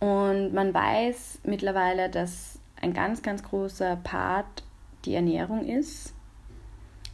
Und 0.00 0.52
man 0.52 0.74
weiß 0.74 1.40
mittlerweile, 1.44 2.10
dass 2.10 2.58
ein 2.80 2.92
ganz, 2.92 3.22
ganz 3.22 3.42
großer 3.42 3.96
Part 3.96 4.62
die 5.04 5.14
Ernährung 5.14 5.66
ist. 5.66 6.12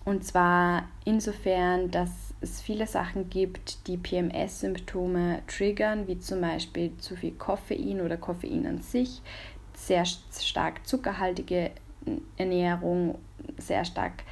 Und 0.05 0.25
zwar 0.25 0.89
insofern, 1.05 1.91
dass 1.91 2.11
es 2.41 2.61
viele 2.61 2.87
Sachen 2.87 3.29
gibt, 3.29 3.87
die 3.87 3.97
PMS-Symptome 3.97 5.43
triggern, 5.47 6.09
wie 6.09 6.19
zum 6.19 6.41
Beispiel 6.41 6.97
zu 6.97 7.17
viel 7.17 7.33
Koffein 7.33 8.01
oder 8.01 8.17
Koffein 8.17 8.67
an 8.67 8.81
sich, 8.81 9.21
sehr 9.87 10.05
stark 10.05 10.87
zuckerhaltige 10.87 11.71
Ernährung, 12.37 13.19
sehr 13.59 13.85
stark, 13.85 14.25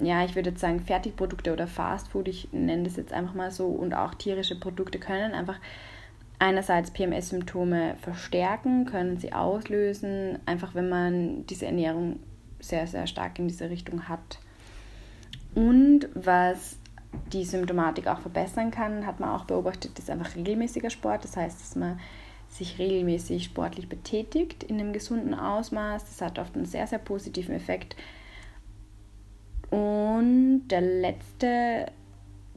ja, 0.00 0.24
ich 0.24 0.34
würde 0.34 0.50
jetzt 0.50 0.60
sagen, 0.60 0.80
Fertigprodukte 0.80 1.52
oder 1.52 1.66
Fastfood, 1.66 2.28
ich 2.28 2.52
nenne 2.52 2.84
das 2.84 2.96
jetzt 2.96 3.12
einfach 3.12 3.34
mal 3.34 3.50
so, 3.50 3.66
und 3.66 3.94
auch 3.94 4.14
tierische 4.14 4.58
Produkte 4.58 4.98
können 4.98 5.32
einfach 5.32 5.58
einerseits 6.38 6.90
PMS-Symptome 6.90 7.96
verstärken, 8.00 8.84
können 8.84 9.16
sie 9.18 9.32
auslösen, 9.32 10.38
einfach 10.46 10.74
wenn 10.74 10.88
man 10.88 11.46
diese 11.46 11.66
Ernährung 11.66 12.20
sehr, 12.60 12.86
sehr 12.86 13.06
stark 13.06 13.38
in 13.38 13.48
diese 13.48 13.70
Richtung 13.70 14.08
hat. 14.08 14.38
Und 15.54 16.08
was 16.14 16.76
die 17.32 17.44
Symptomatik 17.44 18.06
auch 18.06 18.20
verbessern 18.20 18.70
kann, 18.70 19.06
hat 19.06 19.20
man 19.20 19.30
auch 19.30 19.44
beobachtet, 19.46 19.98
ist 19.98 20.10
einfach 20.10 20.36
regelmäßiger 20.36 20.90
Sport. 20.90 21.24
Das 21.24 21.36
heißt, 21.36 21.60
dass 21.60 21.76
man 21.76 21.98
sich 22.58 22.78
regelmäßig 22.78 23.44
sportlich 23.44 23.88
betätigt 23.88 24.62
in 24.64 24.80
einem 24.80 24.92
gesunden 24.92 25.34
Ausmaß. 25.34 26.04
Das 26.04 26.20
hat 26.20 26.38
oft 26.38 26.56
einen 26.56 26.66
sehr, 26.66 26.86
sehr 26.86 26.98
positiven 26.98 27.54
Effekt. 27.54 27.96
Und 29.70 30.68
der 30.68 30.80
letzte 30.80 31.86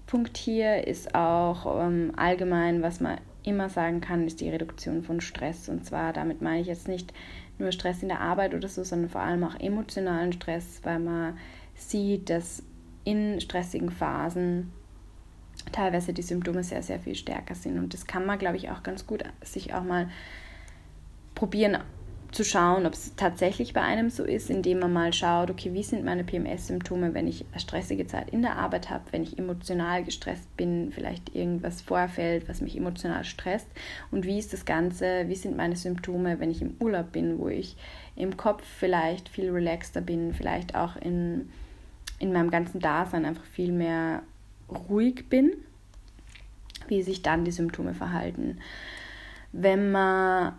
Punkt 0.05 0.37
hier 0.37 0.87
ist 0.87 1.15
auch 1.15 1.81
ähm, 1.81 2.13
allgemein, 2.15 2.81
was 2.81 2.99
man 2.99 3.19
immer 3.43 3.69
sagen 3.69 4.01
kann, 4.01 4.27
ist 4.27 4.41
die 4.41 4.49
Reduktion 4.49 5.03
von 5.03 5.21
Stress. 5.21 5.69
Und 5.69 5.85
zwar 5.85 6.13
damit 6.13 6.41
meine 6.41 6.61
ich 6.61 6.67
jetzt 6.67 6.87
nicht 6.87 7.13
nur 7.57 7.71
Stress 7.71 8.01
in 8.01 8.09
der 8.09 8.21
Arbeit 8.21 8.53
oder 8.53 8.67
so, 8.67 8.83
sondern 8.83 9.09
vor 9.09 9.21
allem 9.21 9.43
auch 9.43 9.59
emotionalen 9.59 10.33
Stress, 10.33 10.79
weil 10.83 10.99
man 10.99 11.37
sieht, 11.75 12.29
dass 12.29 12.63
in 13.03 13.41
stressigen 13.41 13.89
Phasen 13.89 14.71
teilweise 15.71 16.13
die 16.13 16.21
Symptome 16.21 16.63
sehr, 16.63 16.83
sehr 16.83 16.99
viel 16.99 17.15
stärker 17.15 17.55
sind. 17.55 17.77
Und 17.77 17.93
das 17.93 18.07
kann 18.07 18.25
man, 18.25 18.39
glaube 18.39 18.57
ich, 18.57 18.69
auch 18.69 18.83
ganz 18.83 19.07
gut 19.07 19.23
sich 19.43 19.73
auch 19.73 19.83
mal 19.83 20.09
probieren 21.35 21.77
zu 22.31 22.43
schauen, 22.43 22.85
ob 22.85 22.93
es 22.93 23.15
tatsächlich 23.15 23.73
bei 23.73 23.81
einem 23.81 24.09
so 24.09 24.23
ist, 24.23 24.49
indem 24.49 24.79
man 24.79 24.93
mal 24.93 25.13
schaut, 25.13 25.49
okay, 25.49 25.73
wie 25.73 25.81
sind 25.81 26.05
meine 26.05 26.23
PMS-Symptome, 26.23 27.13
wenn 27.13 27.27
ich 27.27 27.45
eine 27.51 27.59
stressige 27.59 28.05
Zeit 28.05 28.29
in 28.29 28.41
der 28.41 28.57
Arbeit 28.57 28.89
habe, 28.89 29.03
wenn 29.11 29.23
ich 29.23 29.39
emotional 29.39 30.03
gestresst 30.03 30.55
bin, 30.55 30.91
vielleicht 30.91 31.35
irgendwas 31.35 31.81
vorfällt, 31.81 32.47
was 32.47 32.61
mich 32.61 32.77
emotional 32.77 33.23
stresst 33.23 33.67
und 34.11 34.25
wie 34.25 34.37
ist 34.37 34.53
das 34.53 34.65
Ganze, 34.65 35.27
wie 35.27 35.35
sind 35.35 35.57
meine 35.57 35.75
Symptome, 35.75 36.39
wenn 36.39 36.51
ich 36.51 36.61
im 36.61 36.75
Urlaub 36.79 37.11
bin, 37.11 37.39
wo 37.39 37.47
ich 37.47 37.75
im 38.15 38.37
Kopf 38.37 38.63
vielleicht 38.63 39.29
viel 39.29 39.49
relaxter 39.49 40.01
bin, 40.01 40.33
vielleicht 40.33 40.75
auch 40.75 40.97
in, 40.97 41.49
in 42.19 42.31
meinem 42.31 42.51
ganzen 42.51 42.79
Dasein 42.79 43.25
einfach 43.25 43.45
viel 43.45 43.71
mehr 43.71 44.21
ruhig 44.69 45.29
bin, 45.29 45.51
wie 46.87 47.01
sich 47.01 47.21
dann 47.21 47.45
die 47.45 47.51
Symptome 47.51 47.93
verhalten. 47.93 48.59
Wenn 49.51 49.91
man 49.91 50.53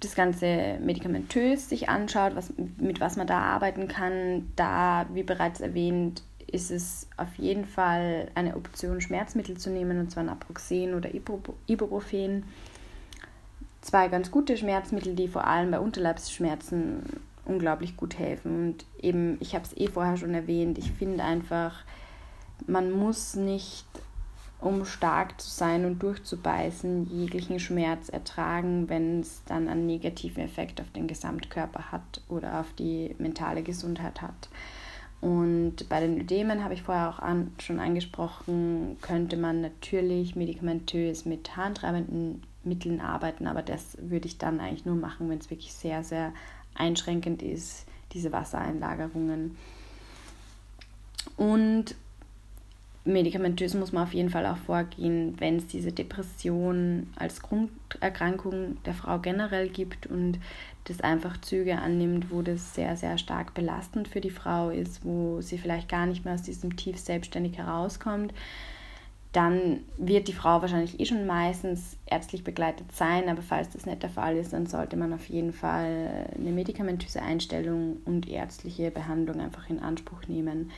das 0.00 0.14
Ganze 0.14 0.78
medikamentös 0.82 1.68
sich 1.68 1.88
anschaut, 1.88 2.34
was, 2.34 2.52
mit 2.78 3.00
was 3.00 3.16
man 3.16 3.26
da 3.26 3.40
arbeiten 3.40 3.86
kann, 3.86 4.50
da, 4.56 5.06
wie 5.12 5.22
bereits 5.22 5.60
erwähnt, 5.60 6.22
ist 6.46 6.70
es 6.70 7.06
auf 7.16 7.34
jeden 7.36 7.64
Fall 7.64 8.28
eine 8.34 8.56
Option, 8.56 9.00
Schmerzmittel 9.00 9.56
zu 9.56 9.70
nehmen, 9.70 10.00
und 10.00 10.10
zwar 10.10 10.24
Naproxen 10.24 10.94
oder 10.94 11.10
Ibuprofen. 11.66 12.44
Zwei 13.82 14.08
ganz 14.08 14.30
gute 14.30 14.56
Schmerzmittel, 14.56 15.14
die 15.14 15.28
vor 15.28 15.46
allem 15.46 15.70
bei 15.70 15.80
Unterleibsschmerzen 15.80 17.02
unglaublich 17.44 17.96
gut 17.96 18.18
helfen. 18.18 18.68
Und 18.68 18.84
eben, 19.00 19.36
ich 19.40 19.54
habe 19.54 19.64
es 19.64 19.76
eh 19.76 19.88
vorher 19.88 20.16
schon 20.16 20.34
erwähnt, 20.34 20.78
ich 20.78 20.90
finde 20.92 21.24
einfach, 21.24 21.84
man 22.70 22.90
muss 22.90 23.34
nicht 23.34 23.86
um 24.60 24.84
stark 24.84 25.40
zu 25.40 25.48
sein 25.48 25.84
und 25.86 26.02
durchzubeißen, 26.02 27.06
jeglichen 27.10 27.58
Schmerz 27.58 28.10
ertragen, 28.10 28.88
wenn 28.88 29.20
es 29.20 29.42
dann 29.46 29.68
einen 29.68 29.86
negativen 29.86 30.44
Effekt 30.44 30.80
auf 30.80 30.90
den 30.90 31.06
Gesamtkörper 31.06 31.90
hat 31.90 32.22
oder 32.28 32.60
auf 32.60 32.72
die 32.74 33.14
mentale 33.18 33.62
Gesundheit 33.62 34.20
hat. 34.20 34.48
Und 35.20 35.88
bei 35.88 36.00
den 36.00 36.18
Ödemen 36.20 36.64
habe 36.64 36.74
ich 36.74 36.82
vorher 36.82 37.10
auch 37.10 37.18
an, 37.18 37.52
schon 37.58 37.78
angesprochen, 37.78 38.96
könnte 39.00 39.36
man 39.36 39.60
natürlich 39.60 40.36
medikamentös 40.36 41.24
mit 41.24 41.56
harntreibenden 41.56 42.42
Mitteln 42.62 43.00
arbeiten, 43.00 43.46
aber 43.46 43.62
das 43.62 43.96
würde 44.00 44.26
ich 44.26 44.38
dann 44.38 44.60
eigentlich 44.60 44.86
nur 44.86 44.96
machen, 44.96 45.28
wenn 45.28 45.38
es 45.38 45.50
wirklich 45.50 45.72
sehr, 45.72 46.04
sehr 46.04 46.32
einschränkend 46.74 47.42
ist, 47.42 47.86
diese 48.12 48.32
Wassereinlagerungen. 48.32 49.56
Und 51.36 51.94
medikamentös 53.04 53.74
muss 53.74 53.92
man 53.92 54.02
auf 54.02 54.12
jeden 54.12 54.30
Fall 54.30 54.46
auch 54.46 54.58
vorgehen, 54.58 55.34
wenn 55.38 55.56
es 55.56 55.66
diese 55.66 55.92
Depression 55.92 57.08
als 57.16 57.40
Grunderkrankung 57.40 58.82
der 58.84 58.94
Frau 58.94 59.18
generell 59.18 59.68
gibt 59.68 60.06
und 60.06 60.38
das 60.84 61.00
einfach 61.00 61.40
Züge 61.40 61.78
annimmt, 61.78 62.30
wo 62.30 62.42
das 62.42 62.74
sehr, 62.74 62.96
sehr 62.96 63.16
stark 63.16 63.54
belastend 63.54 64.08
für 64.08 64.20
die 64.20 64.30
Frau 64.30 64.70
ist, 64.70 65.04
wo 65.04 65.40
sie 65.40 65.58
vielleicht 65.58 65.88
gar 65.88 66.06
nicht 66.06 66.24
mehr 66.24 66.34
aus 66.34 66.42
diesem 66.42 66.76
Tief 66.76 66.98
selbstständig 66.98 67.58
herauskommt, 67.58 68.34
dann 69.32 69.80
wird 69.96 70.26
die 70.26 70.32
Frau 70.32 70.60
wahrscheinlich 70.60 70.98
eh 70.98 71.06
schon 71.06 71.24
meistens 71.26 71.96
ärztlich 72.06 72.42
begleitet 72.42 72.90
sein, 72.92 73.28
aber 73.28 73.42
falls 73.42 73.70
das 73.70 73.86
nicht 73.86 74.02
der 74.02 74.10
Fall 74.10 74.36
ist, 74.36 74.52
dann 74.52 74.66
sollte 74.66 74.96
man 74.96 75.12
auf 75.12 75.26
jeden 75.26 75.52
Fall 75.52 76.26
eine 76.36 76.50
medikamentöse 76.50 77.22
Einstellung 77.22 77.98
und 78.04 78.28
ärztliche 78.28 78.90
Behandlung 78.90 79.40
einfach 79.40 79.70
in 79.70 79.78
Anspruch 79.78 80.26
nehmen 80.26 80.70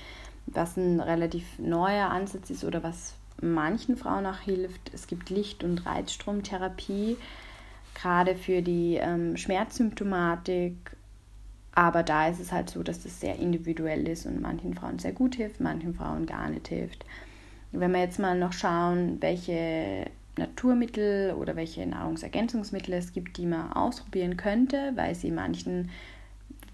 was 0.47 0.77
ein 0.77 1.01
relativ 1.01 1.59
neuer 1.59 2.11
Ansatz 2.11 2.51
ist 2.51 2.65
oder 2.65 2.83
was 2.83 3.15
manchen 3.41 3.97
Frauen 3.97 4.27
auch 4.27 4.39
hilft. 4.39 4.93
Es 4.95 5.07
gibt 5.07 5.31
Licht- 5.31 5.65
und 5.65 5.85
Reizstromtherapie, 5.85 7.17
gerade 7.95 8.37
für 8.37 8.63
die 8.63 8.97
ähm, 8.97 9.37
Schmerzsymptomatik. 9.37 10.77
Aber 11.75 12.03
da 12.03 12.29
ist 12.29 12.41
es 12.41 12.53
halt 12.53 12.71
so, 12.71 12.83
dass 12.83 13.03
das 13.03 13.21
sehr 13.21 13.37
individuell 13.37 14.07
ist 14.07 14.27
und 14.27 14.41
manchen 14.41 14.75
Frauen 14.75 14.99
sehr 14.99 15.13
gut 15.13 15.37
hilft, 15.37 15.61
manchen 15.61 15.95
Frauen 15.95 16.27
gar 16.27 16.51
nicht 16.51 16.69
hilft. 16.69 17.05
Wenn 17.73 17.93
wir 17.93 18.01
jetzt 18.01 18.19
mal 18.19 18.39
noch 18.39 18.53
schauen, 18.53 19.17
welche 19.21 20.11
Naturmittel 20.37 21.33
oder 21.33 21.57
welche 21.57 21.87
Nahrungsergänzungsmittel 21.87 22.95
es 22.95 23.13
gibt, 23.13 23.39
die 23.39 23.47
man 23.47 23.73
ausprobieren 23.73 24.37
könnte, 24.37 24.93
weil 24.95 25.15
sie 25.15 25.31
manchen, 25.31 25.91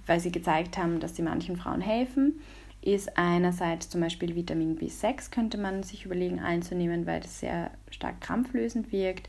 weil 0.07 0.19
sie 0.19 0.33
gezeigt 0.33 0.77
haben, 0.77 0.99
dass 0.99 1.15
sie 1.15 1.23
manchen 1.23 1.57
Frauen 1.57 1.81
helfen, 1.81 2.41
ist 2.81 3.17
einerseits 3.17 3.89
zum 3.89 4.01
Beispiel 4.01 4.35
Vitamin 4.35 4.79
B6 4.79 5.31
könnte 5.31 5.59
man 5.59 5.83
sich 5.83 6.05
überlegen 6.05 6.41
einzunehmen, 6.41 7.07
weil 7.07 7.21
das 7.21 7.41
sehr 7.41 7.71
stark 7.91 8.21
krampflösend 8.21 8.93
wirkt. 8.93 9.29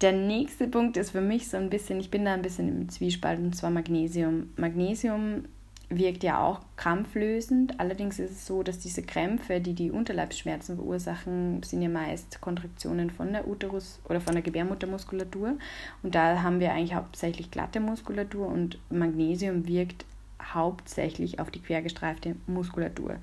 Der 0.00 0.12
nächste 0.12 0.66
Punkt 0.66 0.96
ist 0.96 1.10
für 1.10 1.20
mich 1.20 1.48
so 1.48 1.58
ein 1.58 1.68
bisschen, 1.68 2.00
ich 2.00 2.10
bin 2.10 2.24
da 2.24 2.32
ein 2.32 2.42
bisschen 2.42 2.68
im 2.68 2.88
Zwiespalt, 2.88 3.38
und 3.38 3.54
zwar 3.54 3.70
Magnesium. 3.70 4.50
Magnesium 4.56 5.44
wirkt 5.90 6.22
ja 6.22 6.42
auch 6.42 6.60
krampflösend. 6.76 7.78
Allerdings 7.80 8.18
ist 8.18 8.30
es 8.30 8.46
so, 8.46 8.62
dass 8.62 8.78
diese 8.78 9.02
Krämpfe, 9.02 9.60
die 9.60 9.74
die 9.74 9.90
Unterleibsschmerzen 9.90 10.76
verursachen, 10.76 11.62
sind 11.64 11.82
ja 11.82 11.88
meist 11.88 12.40
Kontraktionen 12.40 13.10
von 13.10 13.32
der 13.32 13.46
Uterus 13.48 14.00
oder 14.08 14.20
von 14.20 14.34
der 14.34 14.42
Gebärmuttermuskulatur. 14.42 15.58
Und 16.02 16.14
da 16.14 16.42
haben 16.42 16.60
wir 16.60 16.72
eigentlich 16.72 16.94
hauptsächlich 16.94 17.50
glatte 17.50 17.80
Muskulatur 17.80 18.46
und 18.46 18.78
Magnesium 18.88 19.66
wirkt 19.66 20.06
hauptsächlich 20.54 21.40
auf 21.40 21.50
die 21.50 21.60
quergestreifte 21.60 22.36
Muskulatur. 22.46 23.16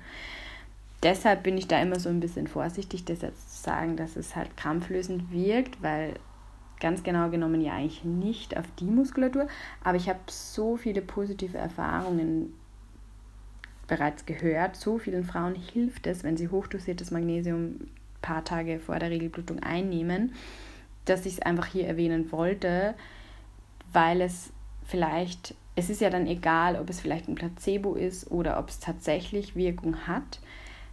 Deshalb 1.02 1.44
bin 1.44 1.56
ich 1.56 1.68
da 1.68 1.80
immer 1.80 2.00
so 2.00 2.08
ein 2.08 2.20
bisschen 2.20 2.48
vorsichtig, 2.48 3.04
das 3.04 3.22
jetzt 3.22 3.56
zu 3.56 3.62
sagen, 3.62 3.96
dass 3.96 4.16
es 4.16 4.34
halt 4.34 4.56
krampflösend 4.56 5.30
wirkt, 5.30 5.80
weil 5.82 6.14
ganz 6.80 7.02
genau 7.02 7.30
genommen 7.30 7.60
ja 7.60 7.74
eigentlich 7.74 8.04
nicht 8.04 8.56
auf 8.56 8.64
die 8.78 8.84
Muskulatur. 8.84 9.46
Aber 9.82 9.96
ich 9.96 10.08
habe 10.08 10.18
so 10.28 10.76
viele 10.76 11.02
positive 11.02 11.56
Erfahrungen 11.56 12.52
bereits 13.86 14.26
gehört. 14.26 14.76
So 14.76 14.98
vielen 14.98 15.24
Frauen 15.24 15.54
hilft 15.54 16.06
es, 16.06 16.24
wenn 16.24 16.36
sie 16.36 16.48
hochdosiertes 16.48 17.10
Magnesium 17.10 17.66
ein 17.66 17.90
paar 18.20 18.44
Tage 18.44 18.78
vor 18.78 18.98
der 18.98 19.10
Regelblutung 19.10 19.60
einnehmen, 19.60 20.32
dass 21.04 21.26
ich 21.26 21.34
es 21.34 21.42
einfach 21.42 21.66
hier 21.66 21.86
erwähnen 21.86 22.30
wollte, 22.32 22.94
weil 23.92 24.20
es 24.20 24.52
vielleicht 24.84 25.54
es 25.78 25.90
ist 25.90 26.00
ja 26.00 26.10
dann 26.10 26.26
egal, 26.26 26.74
ob 26.74 26.90
es 26.90 27.00
vielleicht 27.00 27.28
ein 27.28 27.36
Placebo 27.36 27.94
ist 27.94 28.32
oder 28.32 28.58
ob 28.58 28.68
es 28.68 28.80
tatsächlich 28.80 29.54
Wirkung 29.54 30.08
hat. 30.08 30.40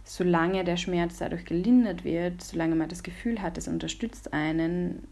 Solange 0.04 0.62
der 0.62 0.76
Schmerz 0.76 1.18
dadurch 1.18 1.44
gelindert 1.44 2.04
wird, 2.04 2.40
solange 2.40 2.76
man 2.76 2.88
das 2.88 3.02
Gefühl 3.02 3.42
hat, 3.42 3.58
es 3.58 3.66
unterstützt 3.66 4.32
einen, 4.32 5.08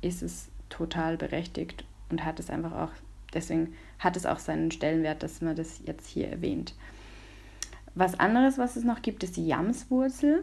ist 0.00 0.22
es 0.22 0.48
total 0.70 1.18
berechtigt 1.18 1.84
und 2.08 2.24
hat 2.24 2.40
es 2.40 2.48
einfach 2.48 2.72
auch, 2.72 2.92
deswegen 3.34 3.74
hat 3.98 4.16
es 4.16 4.24
auch 4.24 4.38
seinen 4.38 4.70
Stellenwert, 4.70 5.22
dass 5.22 5.42
man 5.42 5.54
das 5.54 5.82
jetzt 5.84 6.08
hier 6.08 6.28
erwähnt. 6.28 6.74
Was 7.94 8.18
anderes, 8.18 8.56
was 8.56 8.76
es 8.76 8.84
noch 8.84 9.02
gibt, 9.02 9.22
ist 9.24 9.36
die 9.36 9.46
Jamswurzel. 9.46 10.42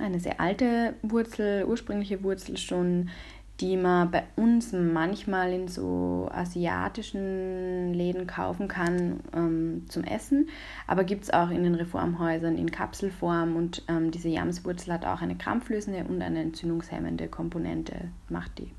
Eine 0.00 0.18
sehr 0.18 0.40
alte 0.40 0.94
Wurzel, 1.02 1.66
ursprüngliche 1.66 2.22
Wurzel 2.22 2.56
schon, 2.56 3.10
die 3.60 3.76
man 3.76 4.10
bei 4.10 4.24
uns 4.34 4.72
manchmal 4.72 5.52
in 5.52 5.68
so 5.68 6.28
asiatischen 6.32 7.94
Läden 7.94 8.26
kaufen 8.26 8.66
kann 8.66 9.20
ähm, 9.34 9.84
zum 9.88 10.02
Essen. 10.02 10.48
Aber 10.88 11.04
gibt 11.04 11.24
es 11.24 11.32
auch 11.32 11.50
in 11.50 11.62
den 11.62 11.76
Reformhäusern 11.76 12.58
in 12.58 12.70
Kapselform 12.70 13.54
und 13.54 13.82
ähm, 13.88 14.10
diese 14.10 14.28
Jamswurzel 14.28 14.92
hat 14.92 15.06
auch 15.06 15.22
eine 15.22 15.36
krampflösende 15.36 16.04
und 16.04 16.20
eine 16.20 16.40
entzündungshemmende 16.40 17.28
Komponente, 17.28 18.08
macht 18.28 18.58
die. 18.58 18.70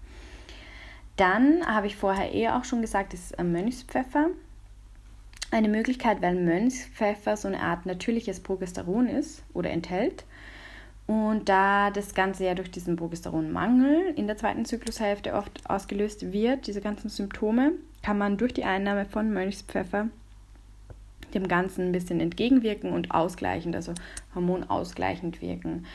Dann 1.16 1.66
habe 1.66 1.88
ich 1.88 1.96
vorher 1.96 2.34
eh 2.34 2.50
auch 2.50 2.66
schon 2.66 2.82
gesagt, 2.82 3.14
ist 3.14 3.42
Mönchspfeffer. 3.42 4.28
Eine 5.52 5.70
Möglichkeit, 5.70 6.22
weil 6.22 6.36
Mönchspfeffer 6.36 7.38
so 7.38 7.48
eine 7.48 7.62
Art 7.62 7.86
natürliches 7.86 8.42
Progesteron 8.42 9.08
ist 9.08 9.44
oder 9.54 9.70
enthält 9.70 10.26
und 11.08 11.50
da 11.50 11.92
das 11.92 12.16
Ganze 12.16 12.46
ja 12.46 12.56
durch 12.56 12.72
diesen 12.72 12.96
Progesteronmangel 12.96 14.14
in 14.16 14.28
der 14.28 14.38
zweiten 14.38 14.66
Zyklushälfte 14.66 15.34
oft 15.34 15.70
ausgelöst 15.70 16.32
wird, 16.32 16.68
diese 16.68 16.82
ganzen 16.82 17.10
Symptome, 17.10 17.74
kann 18.02 18.18
man 18.18 18.38
durch 18.38 18.54
die 18.54 18.64
Einnahme 18.64 19.06
von 19.06 19.32
Mönchspfeffer 19.32 20.08
dem 21.34 21.48
Ganzen 21.48 21.88
ein 21.88 21.92
bisschen 21.92 22.20
entgegenwirken 22.20 22.92
und 22.92 23.12
ausgleichend, 23.12 23.76
also 23.76 23.94
hormonausgleichend 24.34 25.42
wirken. 25.42 25.86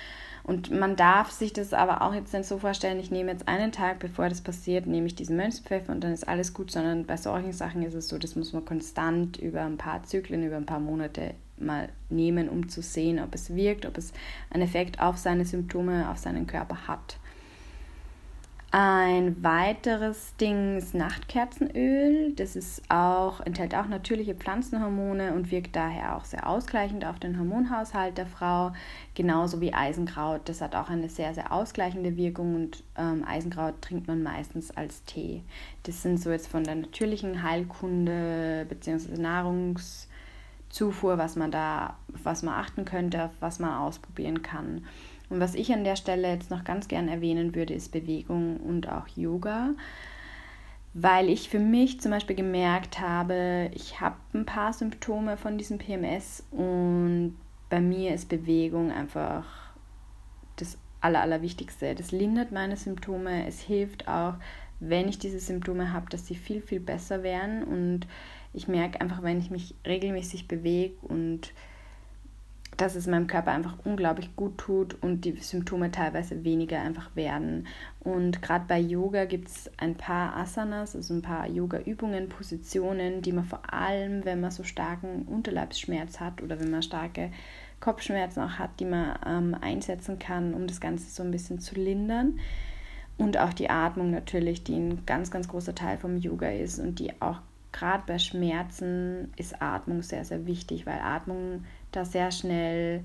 Und 0.51 0.73
man 0.73 0.97
darf 0.97 1.31
sich 1.31 1.53
das 1.53 1.73
aber 1.73 2.03
auch 2.03 2.13
jetzt 2.13 2.35
nicht 2.35 2.45
so 2.45 2.59
vorstellen, 2.59 2.99
ich 2.99 3.13
nehme 3.13 3.31
jetzt 3.31 3.47
einen 3.47 3.71
Tag, 3.71 4.01
bevor 4.01 4.29
das 4.29 4.41
passiert, 4.41 4.85
nehme 4.85 5.07
ich 5.07 5.15
diesen 5.15 5.37
Mönchspfeffer 5.37 5.93
und 5.93 6.03
dann 6.03 6.13
ist 6.13 6.27
alles 6.27 6.55
gut, 6.55 6.73
sondern 6.73 7.07
bei 7.07 7.17
solchen 7.17 7.53
Sachen 7.53 7.85
ist 7.85 7.95
es 7.95 8.09
so, 8.09 8.19
das 8.19 8.35
muss 8.35 8.53
man 8.53 8.65
konstant 8.65 9.37
über 9.37 9.61
ein 9.61 9.77
paar 9.77 10.03
Zyklen, 10.03 10.45
über 10.45 10.57
ein 10.57 10.67
paar 10.67 10.81
Monate 10.81 11.35
mal 11.57 11.89
nehmen, 12.09 12.49
um 12.49 12.69
zu 12.69 12.83
sehen, 12.83 13.21
ob 13.21 13.33
es 13.33 13.55
wirkt, 13.55 13.87
ob 13.87 13.97
es 13.97 14.13
einen 14.51 14.65
Effekt 14.65 15.01
auf 15.01 15.19
seine 15.19 15.45
Symptome, 15.45 16.11
auf 16.11 16.19
seinen 16.19 16.49
Körper 16.49 16.89
hat. 16.89 17.20
Ein 18.73 19.43
weiteres 19.43 20.37
Ding 20.37 20.79
ist 20.79 20.95
Nachtkerzenöl. 20.95 22.33
Das 22.37 22.55
ist 22.55 22.89
auch, 22.89 23.41
enthält 23.41 23.75
auch 23.75 23.89
natürliche 23.89 24.37
Pflanzenhormone 24.37 25.35
und 25.35 25.51
wirkt 25.51 25.75
daher 25.75 26.17
auch 26.17 26.25
sehr 26.25 26.47
ausgleichend 26.49 27.05
auf 27.05 27.19
den 27.19 27.37
Hormonhaushalt 27.37 28.17
der 28.17 28.29
Frau, 28.29 28.71
genauso 29.17 29.61
wie 29.61 29.75
Eisenkraut. 29.75 30.43
Das 30.45 30.61
hat 30.61 30.77
auch 30.77 30.89
eine 30.89 31.09
sehr, 31.09 31.35
sehr 31.35 31.51
ausgleichende 31.51 32.17
Wirkung 32.17 32.55
und 32.55 32.85
ähm, 32.97 33.25
Eisenkraut 33.27 33.83
trinkt 33.83 34.07
man 34.07 34.23
meistens 34.23 34.71
als 34.71 35.03
Tee. 35.03 35.43
Das 35.83 36.03
sind 36.03 36.19
so 36.19 36.31
jetzt 36.31 36.47
von 36.47 36.63
der 36.63 36.77
natürlichen 36.77 37.43
Heilkunde 37.43 38.67
bzw. 38.69 39.21
Nahrungszufuhr, 39.21 41.19
was 41.19 41.35
man 41.35 41.51
da, 41.51 41.97
was 42.07 42.45
man 42.45 42.55
achten 42.55 42.85
könnte, 42.85 43.31
was 43.41 43.59
man 43.59 43.75
ausprobieren 43.75 44.43
kann. 44.43 44.85
Und 45.31 45.41
was 45.41 45.55
ich 45.55 45.73
an 45.73 45.85
der 45.85 45.97
Stelle 45.97 46.29
jetzt 46.29 46.51
noch 46.51 46.65
ganz 46.65 46.89
gern 46.89 47.09
erwähnen 47.09 47.55
würde, 47.55 47.73
ist 47.73 47.93
Bewegung 47.93 48.59
und 48.59 48.91
auch 48.91 49.09
Yoga, 49.09 49.71
weil 50.93 51.29
ich 51.29 51.49
für 51.49 51.61
mich 51.61 52.01
zum 52.01 52.11
Beispiel 52.11 52.37
gemerkt 52.37 53.01
habe, 53.01 53.71
ich 53.73 54.01
habe 54.01 54.17
ein 54.35 54.45
paar 54.45 54.73
Symptome 54.73 55.37
von 55.37 55.57
diesem 55.57 55.79
PMS 55.79 56.45
und 56.51 57.37
bei 57.69 57.81
mir 57.81 58.13
ist 58.13 58.29
Bewegung 58.29 58.91
einfach 58.91 59.47
das 60.57 60.77
Aller, 61.01 61.23
Allerwichtigste. 61.23 61.95
Das 61.95 62.11
lindert 62.11 62.51
meine 62.51 62.77
Symptome. 62.77 63.47
Es 63.47 63.61
hilft 63.61 64.09
auch, 64.09 64.35
wenn 64.81 65.09
ich 65.09 65.19
diese 65.19 65.39
Symptome 65.39 65.93
habe, 65.93 66.11
dass 66.11 66.27
sie 66.27 66.35
viel, 66.35 66.61
viel 66.61 66.81
besser 66.81 67.23
werden. 67.23 67.63
Und 67.63 68.09
ich 68.53 68.67
merke 68.67 69.01
einfach, 69.01 69.23
wenn 69.23 69.39
ich 69.39 69.51
mich 69.51 69.77
regelmäßig 69.87 70.49
bewege 70.49 70.95
und 71.03 71.53
dass 72.81 72.95
es 72.95 73.07
meinem 73.07 73.27
Körper 73.27 73.51
einfach 73.51 73.75
unglaublich 73.85 74.35
gut 74.37 74.57
tut 74.57 74.97
und 75.03 75.27
die 75.27 75.37
Symptome 75.37 75.91
teilweise 75.91 76.45
weniger 76.45 76.81
einfach 76.81 77.15
werden. 77.15 77.67
Und 78.01 78.41
gerade 78.41 78.65
bei 78.67 78.79
Yoga 78.79 79.27
gibt 79.27 79.49
es 79.49 79.71
ein 79.77 79.97
paar 79.97 80.35
Asanas, 80.35 80.97
also 80.97 81.13
ein 81.13 81.21
paar 81.21 81.47
Yoga-Übungen, 81.47 82.31
Positionen, 82.31 83.21
die 83.21 83.33
man 83.33 83.45
vor 83.45 83.61
allem, 83.71 84.25
wenn 84.25 84.41
man 84.41 84.51
so 84.51 84.63
starken 84.65 85.25
Unterleibsschmerz 85.27 86.21
hat 86.21 86.43
oder 86.43 86.59
wenn 86.59 86.71
man 86.71 86.83
starke 86.83 87.31
Kopfschmerzen 87.81 88.41
auch 88.41 88.59
hat, 88.59 88.81
die 88.81 88.87
man 88.87 89.19
ähm, 89.27 89.57
einsetzen 89.61 90.19
kann, 90.19 90.55
um 90.55 90.67
das 90.67 90.81
Ganze 90.81 91.11
so 91.11 91.23
ein 91.23 91.31
bisschen 91.31 91.61
zu 91.61 91.75
lindern. 91.75 92.41
Und 93.19 93.37
auch 93.37 93.53
die 93.53 93.69
Atmung 93.69 94.11
natürlich, 94.11 94.65
die 94.65 94.77
ein 94.77 95.05
ganz, 95.05 95.31
ganz 95.31 95.49
großer 95.49 95.75
Teil 95.75 95.99
vom 95.99 96.17
Yoga 96.17 96.49
ist 96.49 96.79
und 96.79 96.99
die 96.99 97.13
auch 97.21 97.43
gerade 97.73 98.03
bei 98.07 98.19
Schmerzen 98.19 99.33
ist 99.37 99.61
Atmung 99.61 100.03
sehr, 100.03 100.25
sehr 100.25 100.47
wichtig, 100.47 100.87
weil 100.87 101.01
Atmung 101.01 101.65
da 101.93 102.05
sehr 102.05 102.31
schnell 102.31 103.05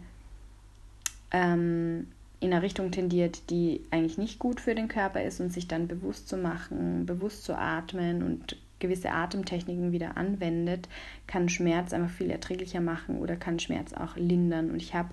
ähm, 1.31 2.07
in 2.39 2.53
eine 2.53 2.61
Richtung 2.61 2.91
tendiert, 2.91 3.49
die 3.49 3.81
eigentlich 3.91 4.17
nicht 4.17 4.39
gut 4.39 4.59
für 4.59 4.75
den 4.75 4.87
Körper 4.87 5.23
ist 5.23 5.39
und 5.39 5.51
sich 5.51 5.67
dann 5.67 5.87
bewusst 5.87 6.27
zu 6.27 6.37
machen, 6.37 7.05
bewusst 7.05 7.43
zu 7.43 7.57
atmen 7.57 8.23
und 8.23 8.57
gewisse 8.79 9.11
Atemtechniken 9.11 9.91
wieder 9.91 10.17
anwendet, 10.17 10.89
kann 11.27 11.49
Schmerz 11.49 11.93
einfach 11.93 12.09
viel 12.09 12.29
erträglicher 12.29 12.81
machen 12.81 13.19
oder 13.19 13.35
kann 13.35 13.59
Schmerz 13.59 13.93
auch 13.93 14.15
lindern. 14.15 14.69
Und 14.69 14.77
ich 14.77 14.93
habe 14.93 15.09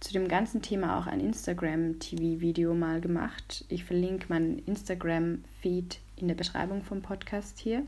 zu 0.00 0.12
dem 0.12 0.28
ganzen 0.28 0.62
Thema 0.62 0.98
auch 0.98 1.06
ein 1.06 1.20
Instagram-TV-Video 1.20 2.74
mal 2.74 3.00
gemacht. 3.00 3.64
Ich 3.68 3.84
verlinke 3.84 4.26
meinen 4.28 4.58
Instagram-Feed 4.58 6.00
in 6.16 6.28
der 6.28 6.34
Beschreibung 6.34 6.82
vom 6.82 7.02
Podcast 7.02 7.58
hier. 7.58 7.84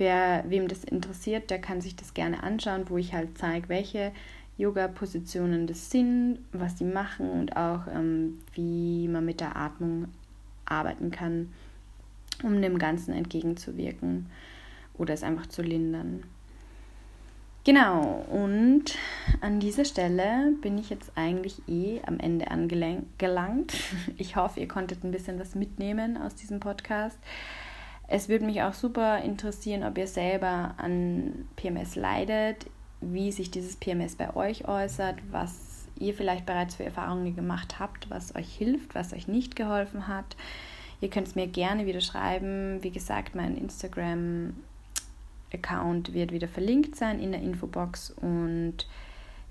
Wer, 0.00 0.44
wem 0.48 0.66
das 0.66 0.82
interessiert, 0.82 1.50
der 1.50 1.60
kann 1.60 1.82
sich 1.82 1.94
das 1.94 2.14
gerne 2.14 2.42
anschauen, 2.42 2.88
wo 2.88 2.96
ich 2.96 3.12
halt 3.12 3.36
zeige, 3.36 3.68
welche 3.68 4.12
Yoga-Positionen 4.56 5.66
das 5.66 5.90
sind, 5.90 6.38
was 6.52 6.78
sie 6.78 6.86
machen 6.86 7.28
und 7.28 7.54
auch 7.58 7.82
ähm, 7.86 8.38
wie 8.54 9.08
man 9.08 9.26
mit 9.26 9.40
der 9.40 9.58
Atmung 9.58 10.08
arbeiten 10.64 11.10
kann, 11.10 11.52
um 12.42 12.62
dem 12.62 12.78
Ganzen 12.78 13.12
entgegenzuwirken 13.12 14.24
oder 14.96 15.12
es 15.12 15.22
einfach 15.22 15.48
zu 15.48 15.60
lindern. 15.60 16.22
Genau, 17.64 18.24
und 18.30 18.96
an 19.42 19.60
dieser 19.60 19.84
Stelle 19.84 20.54
bin 20.62 20.78
ich 20.78 20.88
jetzt 20.88 21.12
eigentlich 21.14 21.60
eh 21.68 22.00
am 22.06 22.18
Ende 22.18 22.50
angelangt. 22.50 23.74
Ich 24.16 24.36
hoffe, 24.36 24.60
ihr 24.60 24.68
konntet 24.68 25.04
ein 25.04 25.10
bisschen 25.10 25.38
was 25.38 25.54
mitnehmen 25.54 26.16
aus 26.16 26.34
diesem 26.34 26.58
Podcast. 26.58 27.18
Es 28.12 28.28
würde 28.28 28.44
mich 28.44 28.60
auch 28.62 28.74
super 28.74 29.22
interessieren, 29.22 29.84
ob 29.84 29.96
ihr 29.96 30.08
selber 30.08 30.74
an 30.78 31.46
PMS 31.54 31.94
leidet, 31.94 32.66
wie 33.00 33.30
sich 33.30 33.52
dieses 33.52 33.76
PMS 33.76 34.16
bei 34.16 34.34
euch 34.34 34.66
äußert, 34.66 35.18
was 35.30 35.86
ihr 35.96 36.12
vielleicht 36.12 36.44
bereits 36.44 36.74
für 36.74 36.82
Erfahrungen 36.82 37.36
gemacht 37.36 37.78
habt, 37.78 38.10
was 38.10 38.34
euch 38.34 38.52
hilft, 38.52 38.96
was 38.96 39.12
euch 39.12 39.28
nicht 39.28 39.54
geholfen 39.54 40.08
hat. 40.08 40.34
Ihr 41.00 41.08
könnt 41.08 41.28
es 41.28 41.36
mir 41.36 41.46
gerne 41.46 41.86
wieder 41.86 42.00
schreiben. 42.00 42.82
Wie 42.82 42.90
gesagt, 42.90 43.36
mein 43.36 43.56
Instagram-Account 43.56 46.12
wird 46.12 46.32
wieder 46.32 46.48
verlinkt 46.48 46.96
sein 46.96 47.20
in 47.20 47.30
der 47.30 47.42
Infobox 47.42 48.10
und 48.10 48.88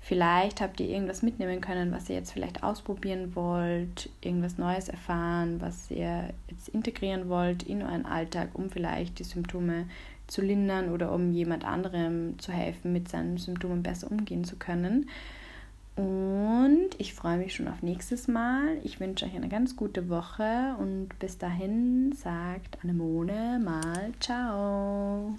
Vielleicht 0.00 0.60
habt 0.60 0.80
ihr 0.80 0.88
irgendwas 0.88 1.22
mitnehmen 1.22 1.60
können, 1.60 1.92
was 1.92 2.08
ihr 2.08 2.16
jetzt 2.16 2.32
vielleicht 2.32 2.62
ausprobieren 2.62 3.36
wollt, 3.36 4.08
irgendwas 4.22 4.56
Neues 4.56 4.88
erfahren, 4.88 5.60
was 5.60 5.90
ihr 5.90 6.30
jetzt 6.48 6.68
integrieren 6.70 7.28
wollt 7.28 7.62
in 7.62 7.82
euren 7.82 8.06
Alltag, 8.06 8.48
um 8.54 8.70
vielleicht 8.70 9.18
die 9.18 9.24
Symptome 9.24 9.86
zu 10.26 10.40
lindern 10.40 10.90
oder 10.90 11.12
um 11.12 11.32
jemand 11.32 11.64
anderem 11.64 12.38
zu 12.38 12.50
helfen, 12.50 12.92
mit 12.92 13.08
seinen 13.08 13.36
Symptomen 13.36 13.82
besser 13.82 14.10
umgehen 14.10 14.44
zu 14.44 14.56
können. 14.56 15.06
Und 15.96 16.88
ich 16.96 17.12
freue 17.12 17.36
mich 17.36 17.54
schon 17.54 17.68
auf 17.68 17.82
nächstes 17.82 18.26
Mal. 18.26 18.78
Ich 18.84 19.00
wünsche 19.00 19.26
euch 19.26 19.34
eine 19.34 19.48
ganz 19.48 19.76
gute 19.76 20.08
Woche 20.08 20.74
und 20.78 21.10
bis 21.18 21.36
dahin 21.36 22.12
sagt 22.12 22.78
Anemone 22.82 23.60
mal 23.62 24.12
Ciao. 24.18 25.34